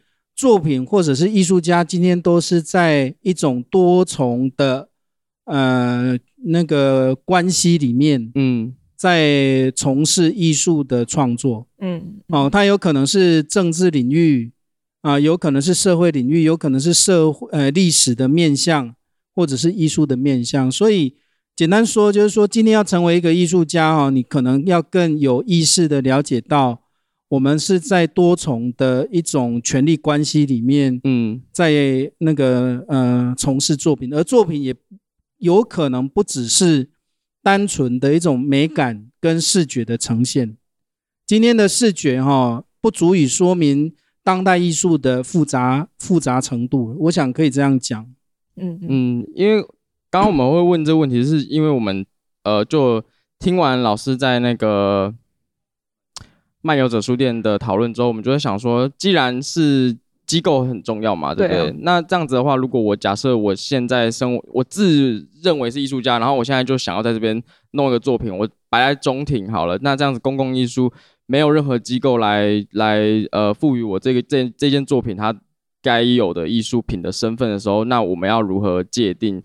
[0.42, 4.88] 作品或者是艺术家今天都是在一种多重的
[5.44, 14.50] 呃那个关系里面，嗯，在从事艺术的创作，嗯，哦，它有可能是政治领域
[15.02, 18.96] 啊，有可能是社会领域，有可能是社会呃历史的面向，
[19.36, 21.14] 或者是艺术的面向，所以。
[21.54, 26.81] 简单说，就是说，今天要成为一个艺术家哈，你可能要更有意识的了解到，
[27.32, 31.72] 我们是在多重的一种权力关系里面，嗯，在
[32.18, 34.74] 那个呃从事作品，而作品也
[35.38, 36.90] 有可能不只是
[37.42, 40.58] 单纯的一种美感跟视觉的呈现。
[41.26, 48.06] 今天的视觉哈，不足以说明当代艺术的复杂复杂程度，我想可以这样讲。
[48.56, 49.66] 嗯嗯，因为。
[50.10, 52.04] 刚刚我们会问这个问题，是因为我们
[52.44, 53.02] 呃，就
[53.38, 55.14] 听完老师在那个
[56.62, 59.94] 漫游者书店的讨论之后，我们就会想说，既然是
[60.24, 61.62] 机构很重要嘛，对不对？
[61.62, 61.74] 对啊。
[61.80, 67.42] 那这样子的话，如果我假设我现在生活，我自认为是艺术家，然后我现在就想要在这边
[67.72, 69.76] 弄一个作品，我摆在中庭好了。
[69.82, 70.90] 那这样子公共艺术
[71.26, 73.02] 没有任何机构来来
[73.32, 75.34] 呃赋予我这个这这件作品它
[75.82, 79.42] 该有的艺术品的身份的时候，那我们要如何界定？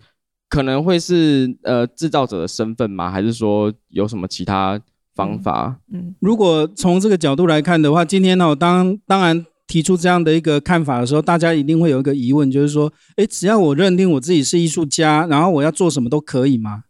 [0.49, 3.11] 可能会是呃制造者的身份吗？
[3.11, 4.80] 还是说有什么其他
[5.18, 5.80] 方法？
[5.91, 16.84] 嗯，嗯，如果从这个角度来看的话，今天呢，我当当然提出这样的一个看法的时候，大家一定会有一个疑问，就是说，诶，只要我认定我自己是艺术家，然后我要做什么都可以吗？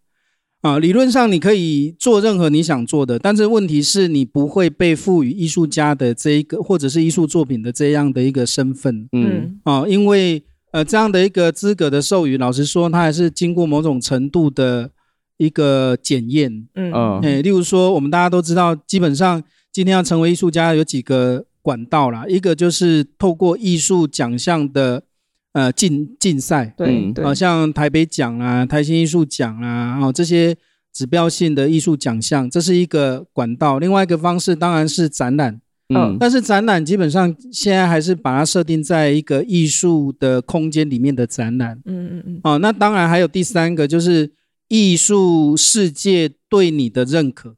[0.61, 9.07] 啊，理论上你可以做任何你想做的，但是问题是你不会被赋予艺术家的这一个或者是艺术作品的这样的一个身份。
[9.13, 10.43] 嗯，啊，因为。
[10.73, 14.91] 呃，这样的一个资格的授予，老实说，它还是经过某种程度的
[15.38, 16.68] 一个检验。
[16.76, 25.04] 嗯嗯，哎，例如说，我们大家都知道，基本上今天要成为艺术家，有几个管道啦，一个就是透过艺术奖项的
[25.54, 30.56] 呃竞竞赛，对对，好像台北奖啊、台新艺术奖啊，哦这些
[30.94, 33.78] 指标性的艺术奖项，这是一个管道。
[33.80, 35.62] 另外一个方式当然是展览。
[35.94, 41.80] 嗯，但是展览基本上现在还是把它设定在一个艺术的空间里面的展览。
[41.86, 42.40] 嗯嗯嗯。
[42.44, 44.30] 哦，那当然还有第三个，就是
[44.68, 47.55] 艺术世界对你的认可。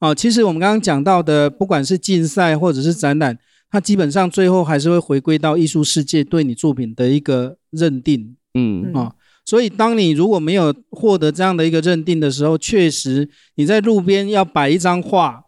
[0.00, 3.38] 哦，其实我们刚刚讲到的，不管是竞赛或者是展览，
[3.70, 8.36] 它基本上最后还是会回归到艺术世界对你作品的一个认定。
[8.54, 8.90] 嗯。
[8.94, 9.14] 哦，
[9.44, 15.44] 所以当你如果没有获得这样的一个认定的时候，确实你在路边要摆一张画。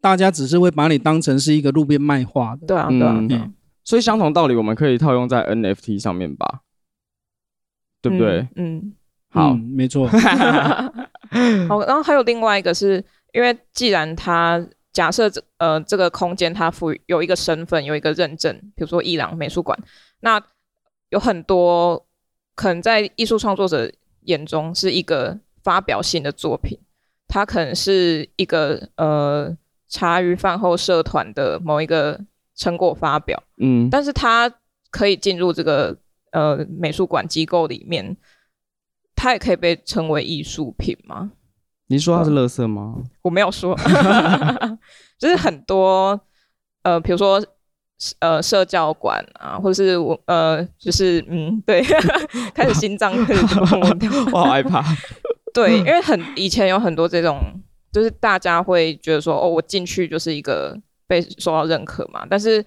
[0.00, 3.42] 大家只是会把你当成是一个路边卖画的，对啊，对啊，对啊。
[3.46, 6.60] 嗯，所以相同道理，我们可以套用在 NFT 上面吧，
[8.00, 8.46] 对不对？
[8.54, 8.92] 嗯，嗯
[9.30, 10.08] 好，嗯、没错。
[11.68, 19.78] 好，然后还有另外一个是，因为既然它假设这呃这个空间它赋予有一个身份，有一个认证，比如说伊朗美术馆，
[20.20, 20.42] 那
[21.10, 22.06] 有很多
[22.54, 23.90] 可能在艺术创作者
[24.22, 26.78] 眼中是一个发表性的作品，
[27.26, 29.56] 它可能是一个呃。
[29.90, 32.20] 茶余饭后社团的某一个
[32.54, 34.52] 成果发表，嗯，但是它
[34.90, 35.96] 可以进入这个
[36.32, 38.14] 呃美术馆机构里面，
[39.18, 41.32] 它也可以被称为艺术品吗？
[41.88, 42.94] 你说它是垃圾吗？
[43.22, 43.76] 我没有说，
[45.18, 46.20] 就是很多
[46.82, 47.44] 呃，比如说
[48.20, 51.82] 呃社交馆啊，或者是我呃，就是嗯，对，
[52.54, 53.60] 开始心脏开始跳，
[54.32, 54.84] 我好害怕。
[55.52, 57.40] 对，因为很以前有很多这种。
[57.90, 62.62] 就是大家会觉得说，哦，我进去就是一个被受到认可嘛，但是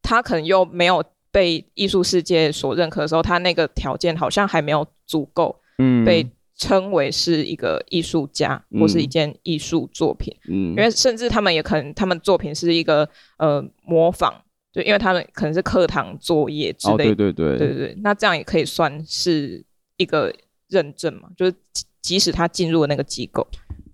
[0.00, 13.08] 他可能又没有被艺术世界所认可的时候，他那个条件好像还没有足够，嗯，被称为是一个艺术家、嗯、或是一件艺术作品，嗯，因为甚至他们也可能，他们作品是一个
[13.38, 14.32] 呃模仿，
[14.72, 17.58] 就因为他们可能是课堂作业之类的，哦、对对。
[17.58, 19.64] 对，对那这样也可以算是
[19.96, 20.32] 一个
[20.68, 21.54] 认证嘛，就是
[22.00, 23.46] 即使他进入了那个机构。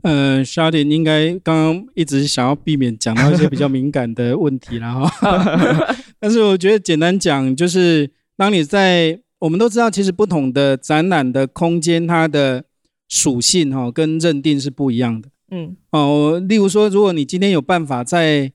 [0.03, 5.95] 呃，Chardin 应该刚刚一直想要避免讲到一些比较敏感的问题了哈。
[6.19, 12.65] 但是我觉得简单讲，就是当你在我们都知道，其实不同的展览的空间，它的
[13.09, 15.29] 属性哈跟认定是不一样的。
[15.51, 18.53] 嗯，哦，例如说，如果你今天有办法在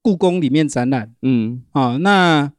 [0.00, 2.50] 故宫里面展览，嗯，啊，那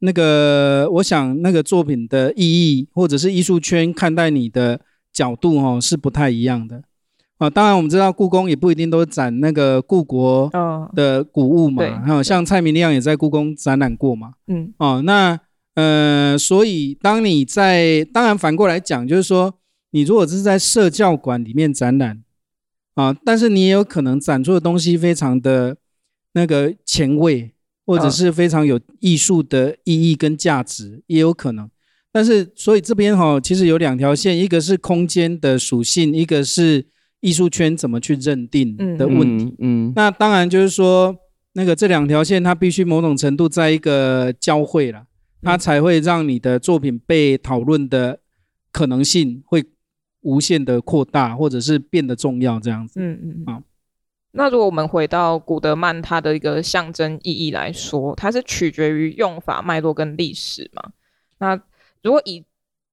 [0.00, 4.80] 那个我想那个作品的意义，或者是艺术圈看待你的
[5.12, 6.82] 角度哈，是不太一样的。
[7.38, 10.50] 啊，当然我们知道故宫也不一定都展那个故国
[10.94, 14.32] 的古物嘛，还有、哦、像蔡明亮也在故宫展览过嘛。
[14.46, 15.38] 嗯，哦，那
[15.76, 19.54] 呃，所以当你在当然反过来讲，就是说
[19.90, 22.22] 你如果是在社教馆里面展览
[22.94, 25.76] 啊，但是你也有可能展出的东西非常的
[26.32, 27.52] 那个前卫，
[27.84, 31.68] 或者是非常有艺术的意义跟价值，也有可能。
[32.10, 36.86] 但是所以这边哈，其实有两条线，一个是空间的属性，一个是
[37.20, 39.54] 艺术圈怎么去认定的问题。
[39.58, 41.14] 嗯，嗯，那当然就是说，
[41.52, 45.02] 那个这两条线它必须某种程度在一个交汇了。
[45.46, 48.18] 它才会让你的作品被讨论的
[48.72, 49.64] 可能性会
[50.22, 52.98] 无限的扩大，或者是变得重要这样子。
[53.00, 53.62] 嗯嗯啊，
[54.32, 60.90] 那如果我们回到古德曼他的一个象征意义来说，它是取决于用法脉络跟历史嘛？
[61.38, 61.54] 那
[62.02, 62.44] 如果以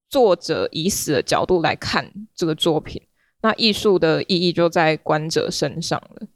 [0.08, 3.02] 作者已死的角度来看这个作品，
[3.42, 6.28] 那艺术的意义就在观者身上了。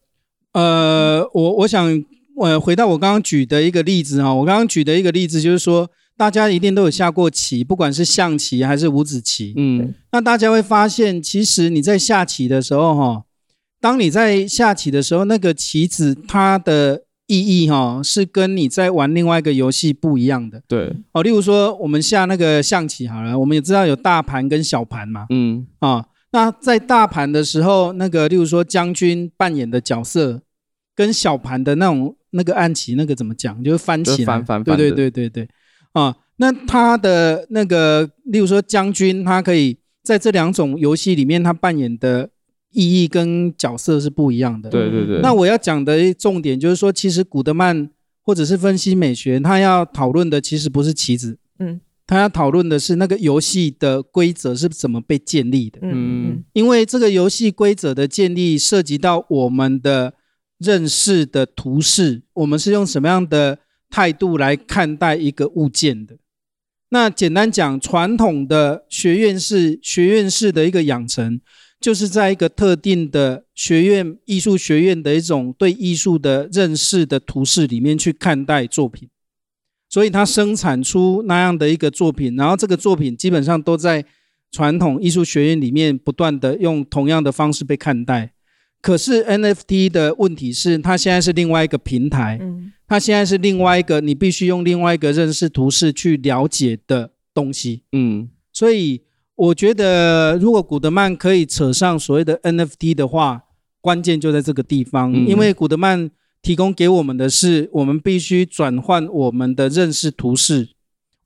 [0.53, 2.03] 呃，我我想，
[2.35, 5.87] 我回到我刚刚举的一个例子啊，我刚刚举的一个例子就是说。
[6.17, 9.53] 大家一定都有下过棋，不管是象棋还是五子棋。
[9.55, 13.23] 嗯，那大家会发现，其实你在下棋的时候，哈，
[13.79, 20.63] 当你在下棋的时候，那个棋子它的意义，哈，是跟你在玩另外一个游戏不一样的。
[20.67, 25.27] 对，哦，例如说我们下那个象棋好了，我们也知道有大盘跟小盘嘛。
[25.29, 30.41] 嗯，啊，那在大盘的时候，那个例如说将军扮演的角色，
[30.95, 33.63] 跟小盘的那种那个暗棋，那个怎么讲？
[33.63, 34.75] 就是翻起来，翻翻翻。
[34.75, 35.47] 对对对对对。
[35.97, 42.29] 啊，那他的那个，例如说将军，他可以在这两种游戏里面，他扮演的
[42.71, 44.69] 意义跟角色是不一样的。
[44.69, 45.19] 对对对。
[45.21, 47.89] 那我要讲的重点就是说，其实古德曼
[48.21, 55.79] 或者是分析美学，他要讨论的其实不是棋子，嗯，他要讨论的是那个游戏的规则是怎么被建立的。
[55.81, 60.13] 嗯，因为这个游戏规则的建立涉及到我们的
[60.59, 63.57] 认识的图示，我们是用什么样的
[63.89, 66.17] 态度来看待一个物件的，
[66.89, 71.41] 那简单讲，传统的学院式学院式的一个养成，
[71.79, 79.09] 就是在一个特定的学院艺术学院的一种对艺术的认识的图式里面去看待作品，
[79.89, 84.05] 所以它生产出那样的一个作品，然后这个作品基本上都在
[84.51, 88.33] 传统艺术学院里面不断的用同样的方式被看待。
[88.81, 99.01] 可是 NFT 的问题是，它现在是另外一个平台，嗯，它现在是另外一个你必须用另外一个认识图式去了解的东西，嗯，所以
[99.35, 103.43] 我觉得如果古德曼可以扯上所谓的 NFT 的话，
[103.81, 106.09] 关键就在这个地方，嗯，因为古德曼
[106.41, 110.69] 提供给我们的是，我们必须转换我们的认识图式，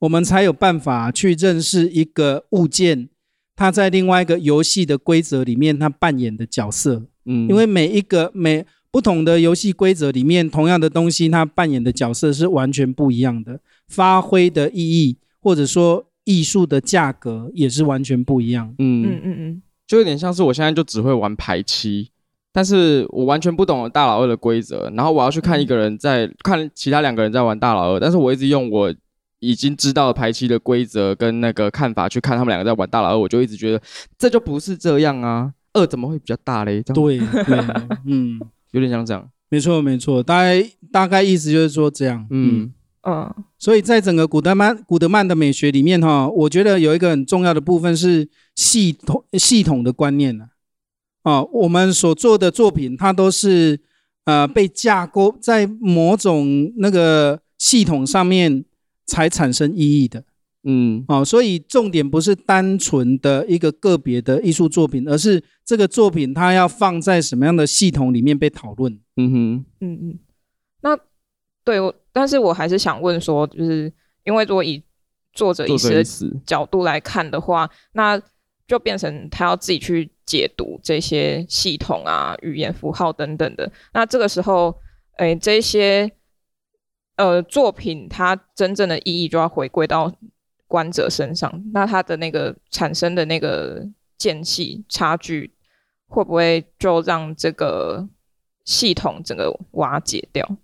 [0.00, 3.08] 我们才有办法去认识一个物件，
[3.54, 7.04] 它在另外一个游戏的规则里面它扮演的角色。
[7.24, 18.74] 嗯，因为每一个每不同的游戏规则里面，同样的东西，它扮演的角色是完全不一样的，发挥的意义或者说艺术的价格也是完全不一样。
[18.78, 19.04] 嗯。
[19.04, 22.10] 嗯嗯嗯，就有点像是我现在就只会玩排七，
[22.52, 28.94] 但是我完全不懂大老二的规则，然后我要去看一个人在、嗯、看其他两个人在玩大老二，但是我一直用我
[29.40, 33.80] 已经知道排期的规则跟那个看法去看他们两个在玩大老二，我就一直觉得
[34.18, 35.52] 这就不是这样啊。
[35.74, 36.82] 二怎么会比较大嘞？
[36.82, 37.58] 对对，
[38.06, 38.40] 嗯，
[38.72, 39.28] 有点像这样。
[39.48, 42.26] 没错没错，大概大概意思就是说这样。
[42.30, 50.46] 嗯嗯，所以在整个古德曼古德曼的美学里面哈，我觉得有一个很重要的部分是系统系统的观念呢。
[51.22, 53.80] 啊，我们所做的作品，它都是
[54.24, 58.64] 呃被架构在某种那个系统上面
[59.06, 60.24] 才产生意义的。
[60.64, 68.96] 嗯，好，所以重点不是单纯的一个个别的艺术作品，而是这个作品它要放在什么样的系统里面被讨论。
[69.16, 70.18] 嗯哼，嗯嗯。
[70.82, 70.96] 那
[71.64, 71.78] 对，
[72.12, 73.92] 但是我还是想问说，就是
[74.24, 74.80] 因为如果以
[75.32, 76.04] 作者意识的
[76.46, 78.22] 角度来看的话，那
[78.68, 83.68] 就变成他要自己去解读这些系统啊、语言符号等等的。
[83.92, 84.72] 那这个时候，
[85.16, 86.08] 哎，这些
[87.16, 90.12] 呃作品它真正的意义就要回归到。
[90.72, 95.52] 观者身上，那他的那个产生的那个间隙差距，
[96.08, 98.08] 会不会就让这个
[98.64, 100.56] 系统整个瓦解掉？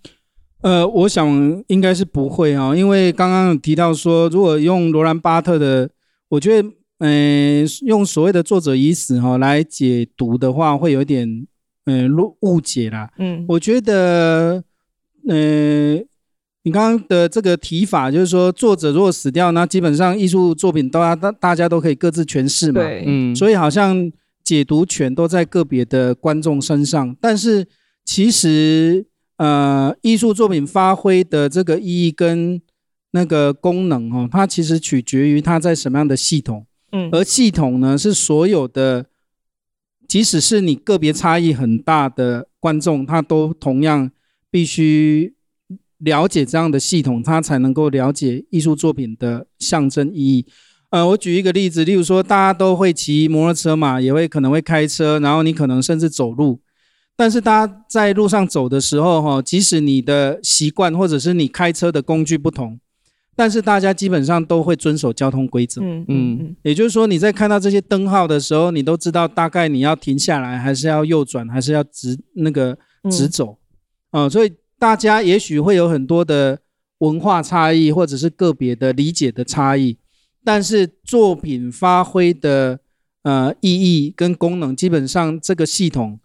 [0.61, 5.87] 呃，我想应该是不会啊，因为刚刚有提到说，如果用罗兰巴特的，
[6.29, 11.45] 我觉得，嗯、呃，用所谓的作者已死哈来解读的话，会有点，
[11.85, 13.13] 嗯、呃，误解啦。
[13.19, 14.63] 嗯，我觉得，
[15.27, 16.09] 嗯、呃。
[16.63, 22.81] 你刚刚的这个提法，就是说作者如果死掉，那基本上艺术作品大家大大家都可以各自诠释嘛。
[22.81, 24.11] 对，嗯，所以好像
[24.43, 27.15] 解读权都在个别的观众身上。
[27.21, 27.65] 但是
[28.03, 29.05] 其实，
[29.37, 32.61] 呃，艺术作品发挥的这个意义跟
[33.11, 36.65] 那个功能哦，它其实取决于它在什么样的系统。
[36.91, 39.05] 嗯，而系统呢是所有的，
[40.07, 44.11] 即使是你个别差异很大的观众，他都同样
[44.51, 45.35] 必须
[45.99, 50.45] 了解这样的系统，他才能够了解艺术作品的象征意义。
[50.89, 56.59] 呃，我举一个例子，例如说，大家都会骑摩托车嘛，也会可能会开车，然后你可能甚至走路。
[57.15, 62.79] 但是大家在路上走的时候，哈，即使你的习惯或者是你开车的工具不同，
[63.35, 65.81] 但是大家基本上都会遵守交通规则。
[65.83, 72.75] 嗯嗯，也就是说，你在看到这些灯号的时候，你都知道大概你要停下来，还是要右转，还是要直那个
[73.11, 73.57] 直走。
[74.11, 76.59] 啊、嗯呃，所以大家也许会有很多的
[76.99, 79.97] 文化差异，或者是个别的理解的差异，
[80.43, 82.79] 但是作品发挥的
[83.23, 86.19] 呃意义跟功能，基本上这个系统。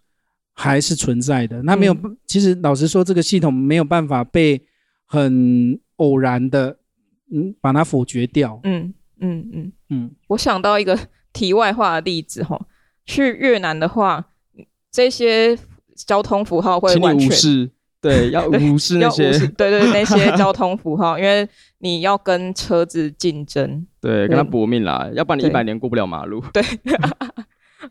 [0.57, 1.93] 还是存在的，那没有。
[1.93, 4.65] 嗯、其实老实说，这个系统没有办法被
[5.05, 6.77] 很偶然的，
[7.29, 8.57] 嗯，把它否决掉。
[8.63, 10.11] 嗯嗯嗯嗯。
[10.27, 10.97] 我想到一个
[11.33, 12.67] 题外话的例子哈，
[13.05, 14.29] 去越南的话，
[14.89, 15.59] 这些
[15.93, 17.69] 交通符号会完全
[18.05, 21.47] 对， 要无视那些， 对，对对，那些 交通符号，因为
[21.79, 26.43] 你要跟车子竞争，对，跟他搏命啦，要不然你一百年过不了马路。
[26.53, 26.63] 对。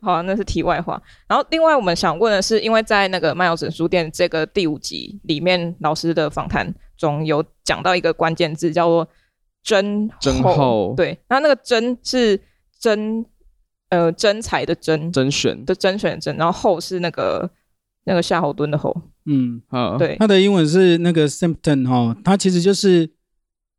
[0.03, 1.01] 好，那是题外话。
[1.29, 9.09] 然后，另外我们想问的是，因为在那个漫游整书店这个第五集里面，老师的访谈中有讲到一个关键字，叫做
[9.63, 10.95] “真真厚”。
[10.99, 12.41] 对，那那个“真”是
[12.81, 13.25] 真
[13.91, 17.49] 呃真才的真，甄选的甄选的甄，然后“后”是那个
[18.05, 18.95] 那个夏侯惇的“侯”。
[19.27, 23.11] 嗯，好，对，它的英文是那个 symptom 哈、哦，它其实就是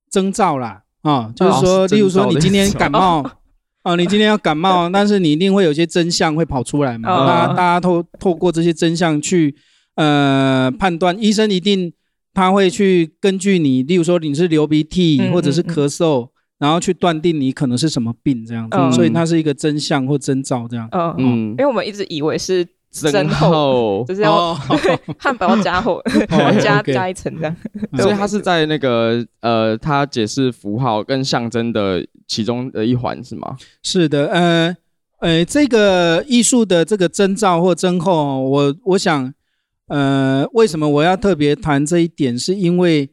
[0.09, 3.21] 征兆啦啊、哦，就是说，哦、是例如说你今天感冒。
[3.21, 3.31] 哦
[3.85, 7.07] 哦，你今天要感冒， 但是你一定会有些真相会跑出来嘛？
[7.07, 9.55] 大家大家透透过这些真相去
[9.93, 11.93] 呃判断，医生一定
[12.33, 16.27] 他会去根据你，例如说你是流鼻涕或者是咳嗽，
[16.57, 20.89] 然后去断定你可能是什么病这样子，所以它是一个真相或征兆这样。
[20.91, 22.65] 嗯嗯，因为我们一直以为是
[22.95, 24.53] 真厚， 就是要
[25.19, 26.01] 汉堡要加厚，
[26.61, 27.55] 加加一层这样。
[27.97, 32.05] 所以他是在那个呃，他解释符号跟象征的。
[32.27, 33.55] 其中的一环是吗？
[33.83, 34.75] 是的，呃，
[35.19, 39.31] 呃，这个艺术的这个征兆或征候，我我想，
[39.89, 42.35] 呃，为什么我要特别谈这一点？
[42.35, 43.07] 是因为，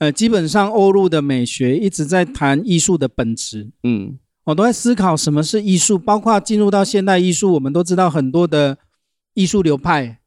[0.00, 8.76] 呃，基本上欧陆的美学一直在谈艺术的本质，嗯，我都在思考什么是艺术，包括进入到现代艺术，我们都知道很多的
[9.36, 10.18] 艺术流派，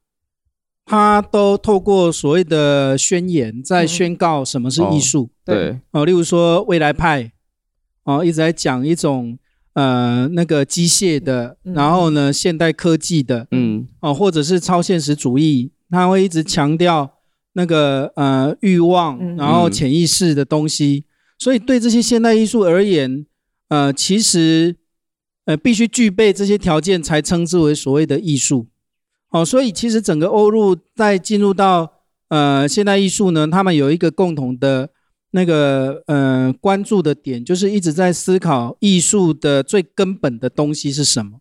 [0.86, 7.32] 他都透过所谓的宣言在宣告什么是艺术，嗯、对，哦，例如说未来派。
[8.04, 9.38] 哦，一直在讲一种
[9.74, 17.18] 呃那个机械的，然后呢现代科技的，嗯，哦，或者是超现实主义，他会一直强调
[17.52, 21.04] 那个呃欲望，然后潜意识的东西。
[21.38, 23.26] 所以对这些现代艺术而言，
[23.68, 24.76] 呃，其实
[25.44, 28.66] 呃必须具备这些条件才称之为所谓的艺术。
[29.30, 31.90] 哦，所以其实整个欧陆在进入到
[32.28, 34.90] 呃现代艺术呢，他们有一个共同的。
[35.32, 41.38] 那个呃，关注的点就是一直在思考艺术的最根本的东西是什么。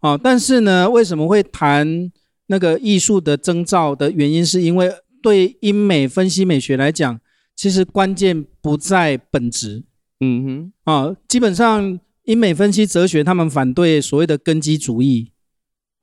[0.00, 2.10] 哦，但是呢，为什么会谈
[2.46, 4.90] 那个艺术的征兆的原因，是因为
[5.22, 7.20] 对英美分析美学来讲，
[7.54, 9.84] 其实关键不在本质。
[10.20, 15.30] 嗯哼，啊，基本上英美分析哲学，他们反对所谓的根基主义，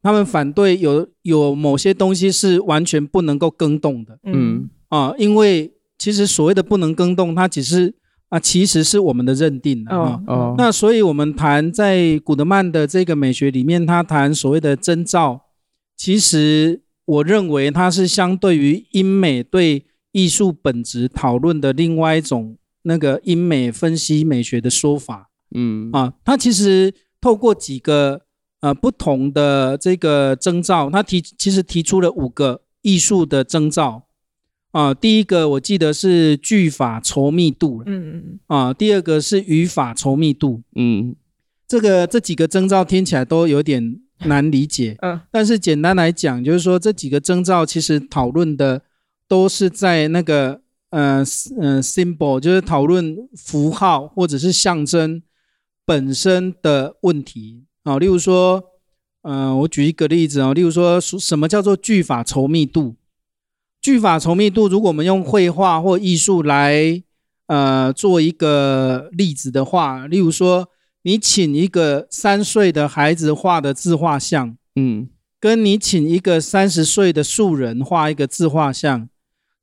[0.07, 4.17] 他们反对有有某些东西是完全不能够更动的。
[4.23, 5.73] 嗯，啊，因为。
[5.99, 7.91] 其实所谓的不能更动，它只是
[8.29, 9.97] 啊，其实是我们的认定啊。
[9.97, 15.41] 哦哦、那所以我们谈在古德曼的这个美学里面，他谈所谓的征兆，
[15.97, 25.31] 其实我认为它是相对于英美对艺术本质讨论的另外一种那个英美分析美学的说法。
[25.55, 28.21] 嗯啊，他其实透过几个
[28.61, 34.03] 呃不同的这个征兆，他提其实提出了五个艺术的征兆。
[34.71, 41.15] 啊，第一个我记得是句法稠密度，嗯嗯啊，第二个是语法稠密度，嗯，
[41.67, 48.83] 这个这几个征兆听起来都有点难理解，嗯，但是简单来讲，就是说这几个征兆其实讨论的
[49.27, 51.23] 都是在那个呃
[51.59, 55.23] 呃 symbol，就是讨论符号或者是象征
[55.85, 57.97] 本身的问题啊。
[57.97, 58.63] 例如说，
[59.21, 62.95] 呃，我举一个例子啊，例如说什么叫做句法稠密度？
[63.81, 67.01] 句法稠密度，如果我们用绘画或艺术来
[67.45, 70.67] 呃做一个例子的话，例如说，
[71.03, 75.07] 你请一个三岁的孩子画的自画像，嗯，
[75.39, 79.07] 跟你请一个三十岁的素人画一个自画像，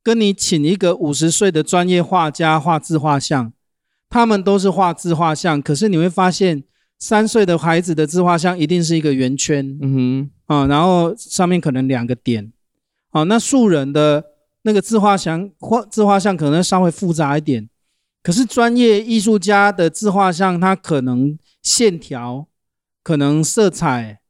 [0.02, 3.52] 跟你请一个五十岁的专业画家画自画像，
[4.08, 6.64] 他们都是画自画像，可是你会发现
[6.98, 12.52] 三岁的孩子的自画像一定是一个圆圈，嗯哼，啊，然后上面可能两个点，
[13.10, 14.24] 啊，那素人的
[14.62, 17.68] 那个自画像画自画像可能稍微复杂一点，
[18.22, 22.46] 可是专业艺术家的自画像，它可能线条，
[23.02, 24.20] 可能色彩。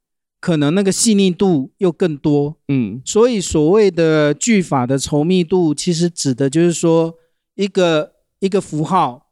[0.40, 7.14] 可能那个细腻度又更多，嗯，所以所谓的句法的稠密度，其实指的就是说
[7.54, 9.23] 一个一个符号，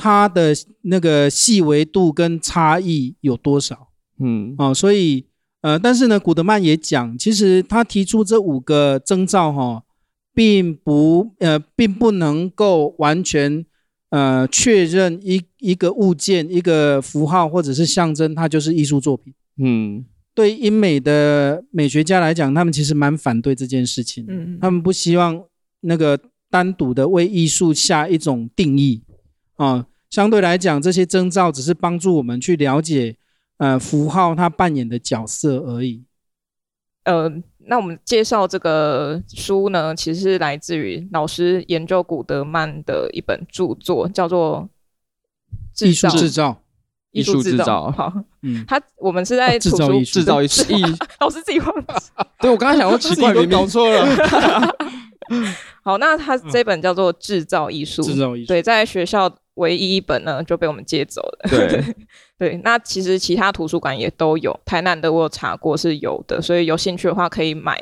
[0.00, 3.88] 它的那个细微度跟差异有多少，
[4.18, 5.26] 嗯，哦，所以
[5.60, 9.82] 呃，但是呢，古德曼也讲，其实他提出这五个征兆哈、哦，
[10.34, 13.66] 并不呃，并不能够完全
[14.08, 20.06] 呃确认一一个物件、一个符号或者是象征，它就是艺术作品，嗯。
[20.32, 24.24] 对英美的美学家来讲，他们其实蛮反对这件事情。
[24.28, 25.38] 嗯，他们不希望
[25.80, 29.02] 那个单独的为艺术下一种定义
[29.64, 29.86] 啊。
[30.10, 33.16] 相对来讲，这些征兆只是帮助我们去了解
[33.58, 36.02] 呃符号它扮演的角色而已。
[37.04, 44.68] 呃，那我们介绍这个书呢，其实是来自于老师研究古德曼的一本著作，叫做
[45.86, 46.50] 《艺术制造》。
[47.12, 50.40] 艺术制造，好，嗯，他我们是在制造艺术，制造。
[50.40, 50.62] 艺术，
[51.18, 51.84] 老师自己忘了，
[52.38, 54.76] 对，我刚才想说奇怪，明明搞错了。
[55.82, 59.28] 好，那他这本叫做《制造艺术》，制造艺术，对，在学校
[59.60, 61.48] 唯一一本呢就被我们借走了。
[61.48, 61.94] 对，
[62.36, 67.80] 对，那其实其他图书馆也都有，台南的我有查过是有的，所以有兴趣的话可以买，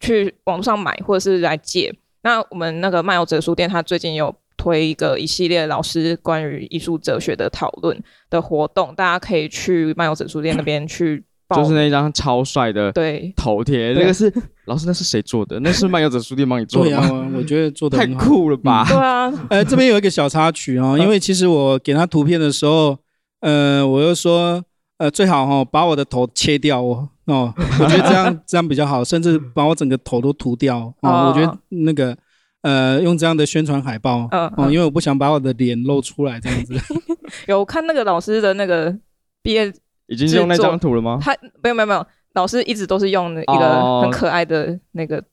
[0.00, 1.94] 去网络上买或者是来借。
[2.22, 4.34] 那我们那个漫游者书店，他最近有。
[4.60, 7.98] 推一个一系列老师关于艺术哲学的讨论
[8.28, 11.29] 的活动，大家可以去漫游者书店那边去报。
[11.56, 14.32] 就是那一张超帅的对头贴，那个是
[14.66, 15.58] 老师，那是谁做的？
[15.60, 17.08] 那是漫游者书店帮你做的吗？
[17.08, 18.84] 对啊，我觉得做的太酷了吧？
[18.88, 22.96] 嗯、对啊，呃，这边有一个小插曲啊、哦，因为其实我给他图片的时候，
[23.40, 24.62] 呃，我又说，
[24.98, 32.16] 呃，最好哈、哦，把我的头切掉哦，哦，我觉得这样 这样比较好，甚至把我整个头都涂掉哦，哦，我觉得那个。
[32.62, 36.74] 呃，用这样的宣传海报，嗯，哦、嗯，因为我不想把我的脸露出来，这样子。
[37.48, 38.94] 有看那个老师的那个
[39.42, 39.72] 毕业，
[40.10, 41.18] 已经是用那张图了吗？
[41.22, 45.24] 他没有没有没有，老师一直都是用一个很可爱的那个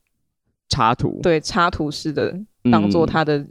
[0.70, 2.34] 插图，对，插图式的
[2.72, 3.46] 当做他的。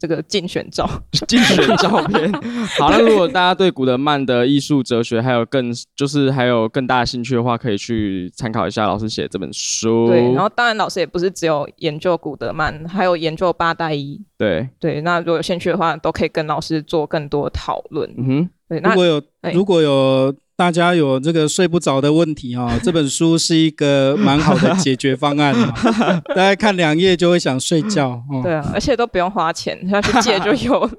[0.00, 0.88] 这个竞选照，
[1.26, 2.32] 竞选照片。
[2.78, 10.06] 好，那如果大家对古德曼的艺术哲学还有更就是还有更大的兴趣的话，可以去参考一下老师写的这本书。
[10.06, 14.24] 对，然后当然老师也不是只有研究古德曼，还有研究八代一。
[14.36, 18.08] 对对，那如果有兴趣的话，都可以跟老师做更多讨论。
[18.16, 20.34] 嗯哼，如果有如果有。
[20.58, 25.72] 大家有这个睡不着的问题啊、哦， 这本书是一个蛮好的解决方案、哦。
[26.34, 28.20] 大家看两页就会想睡觉。
[28.28, 30.90] 哦、对啊，而且都不用花钱，要去借就有了。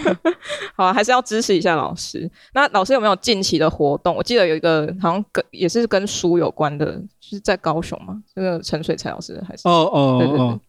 [0.76, 2.30] 好，还是要支持一下老师。
[2.52, 4.14] 那老师有没有近期的活动？
[4.14, 8.20] 我记得有一个好像跟也是跟书有关的，是在高雄嘛？
[8.34, 9.62] 这个陈水才老师还是？
[9.66, 10.60] 哦哦对对对哦。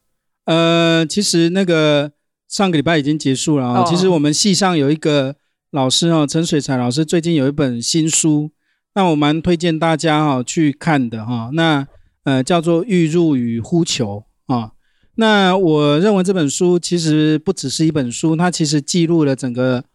[0.45, 2.09] 呃，其实那个
[2.47, 3.85] 上个礼拜已经结束了啊、哦。
[3.85, 5.35] 其实我们系上有一个。
[5.71, 8.51] 老师哦，陈水才老师最近有一本新书，
[8.93, 11.49] 那我蛮推荐大家哈去看的哈。
[11.53, 11.87] 那
[12.23, 14.71] 呃叫做《欲入与呼求》啊。
[15.15, 19.85] 那我认为这本书其实不只是一本书，它其实记录了整个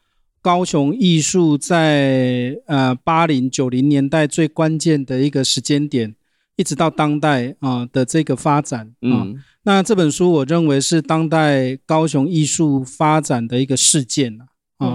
[0.41, 6.15] 高雄艺术在呃八零九零年代最关键的一个时间点，
[6.57, 9.29] 一直到当代啊的这个发展啊。
[9.29, 9.43] 嗯。
[9.65, 14.47] 那这本书我认为是当代高雄艺术发展的一个事件啊，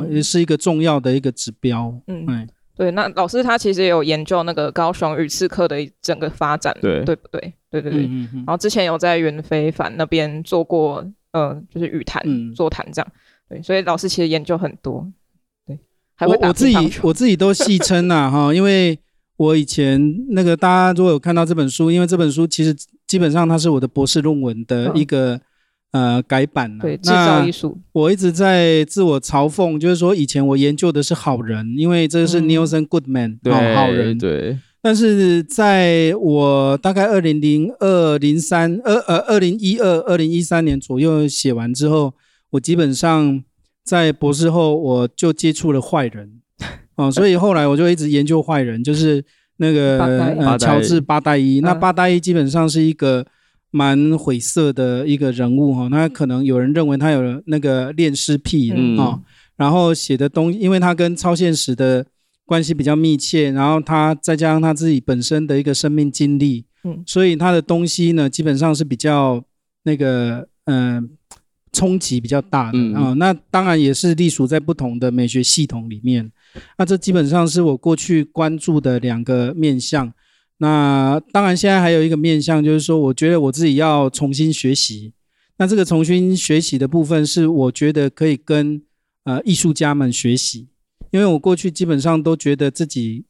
[0.09, 1.93] 也是一个重要的一个指标。
[2.07, 7.53] 嗯，哎，对，那老师他其实也有研究那个高雄语刺客的整个发展，对，对不对？
[7.69, 8.05] 对对对。
[8.05, 8.43] 嗯嗯。
[8.45, 12.23] 然后之前有在袁非凡那边做过，呃，就是语坛
[12.53, 13.11] 座谈这样。
[13.49, 15.05] 对，所以老师其实研究很多。
[15.65, 15.77] 对，
[16.15, 18.97] 还会打我我自己我自己都戏称呐哈，因为
[19.37, 22.75] 我以前那个大家如果有看到这本书，因为这本书其实
[23.07, 25.39] 基本上它是我的博士论文的一个。
[25.91, 26.81] 嗯呃，改版了。
[26.81, 27.77] 对，制造艺术。
[27.91, 34.17] 我一直在自我嘲讽，就是说以前我研究的是好人，因为这是 Nielsen Goodman，好、嗯、好人。
[34.17, 34.57] 对。
[34.81, 42.13] 但是在我大概二零零二零三二呃二零一二二零一三年左右写完之后，
[42.51, 43.43] 我基本上
[43.83, 46.39] 在博士后我就接触了坏人，
[46.95, 49.23] 哦、呃，所以后来我就一直研究坏人，就是
[49.57, 51.59] 那个呃乔治八代一。
[51.59, 53.25] 那八代一基本上是一个。
[53.71, 59.21] 蛮晦涩的一个人物哈，他可能有人认为他有那个恋尸癖啊、嗯哦，
[59.55, 62.05] 然后写的东西，因为他跟超现实的
[62.45, 69.41] 关系比较密切，然后他再加上他自己本身的一个生命经历，嗯，所以他的东西呢，基本上是比较
[69.83, 71.03] 那个嗯、呃，
[71.71, 73.15] 冲击比较大的啊、嗯哦。
[73.15, 76.29] 那当然也是隶属在不同的美学系统里面。
[76.77, 80.11] 那这基本上是我过去关注的两个面向。
[80.61, 85.11] 那当然现在还有一个面向，就是说我觉得我自己要重新学习。
[85.57, 88.79] 那这个重新学习的部分，是我觉得可以跟
[89.23, 90.69] 呃艺术家们学习，
[91.09, 93.25] 因为我过去基本上都觉得自己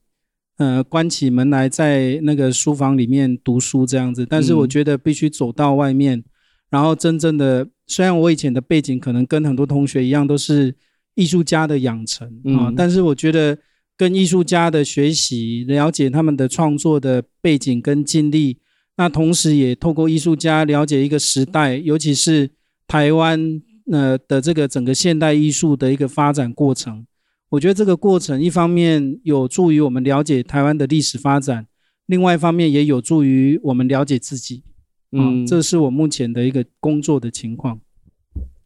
[0.57, 6.23] 呃关起门来在那个书房里面读书这样子，但是我觉得必须走到外面，嗯、
[6.71, 10.75] 然后真正的，虽然我以前的背景可能跟很多同学一样都是
[11.15, 13.57] 艺术家的养成啊、嗯，但是我觉得
[13.97, 18.59] 跟艺术家的学习，了解他们的创作的背景跟经历。
[18.97, 22.49] 那同时也透过艺术家了解一个时代，尤其是
[22.87, 23.61] 台湾
[23.91, 27.05] 呃的这个整个现代艺术的一个发展过程。
[27.49, 31.67] 我觉得这个过程一方面有助于我们了解台湾的历史发展，
[32.05, 34.63] 另外一方面也有助于我们了解自己。
[35.11, 37.79] 嗯，这是我目前的一个工作的情况。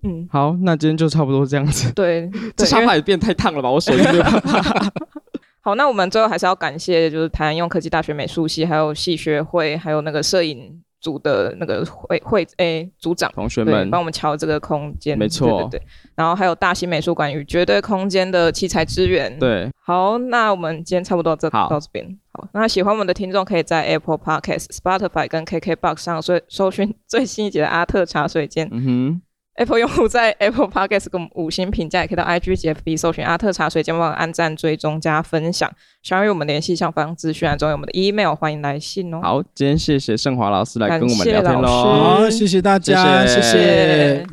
[0.03, 1.91] 嗯，好，那今天就差不多这样子。
[1.93, 3.69] 对， 这沙发也变太烫了吧？
[3.69, 4.93] 我手机没有办法。
[5.61, 15.81] 好，那我们最后还是要感谢，就是台南应用科技大学美术系，还有系学会，还有那个摄影组的那个会会诶、欸、组长同学们，帮我们敲这个空间，没错，对对对。
[16.13, 19.67] 然后还有大型美术馆与绝对空间的器材支援，对。
[19.83, 22.15] 好，那我们今天差不多这到这边。
[22.31, 28.69] 好，那喜欢我们的听众可以在 Apple Podcast、Spotify 跟 KKBox 上搜搜寻最新一集的阿特茶水间。
[28.71, 29.21] 嗯哼。
[29.55, 35.71] Apple 用户在 Apple Podcast 给我们五星评价，也可以到 IG 及 FB 搜寻阿特茶水间，帮我按赞、追踪、加分享。
[36.03, 39.21] 想要与我们联系，下方资讯栏中有我们的 email，欢迎来信哦。
[39.23, 41.67] 好，今天谢谢盛华老师来跟我们聊天喽。
[41.67, 43.41] 好，谢谢大家，谢谢。
[43.41, 44.27] 谢谢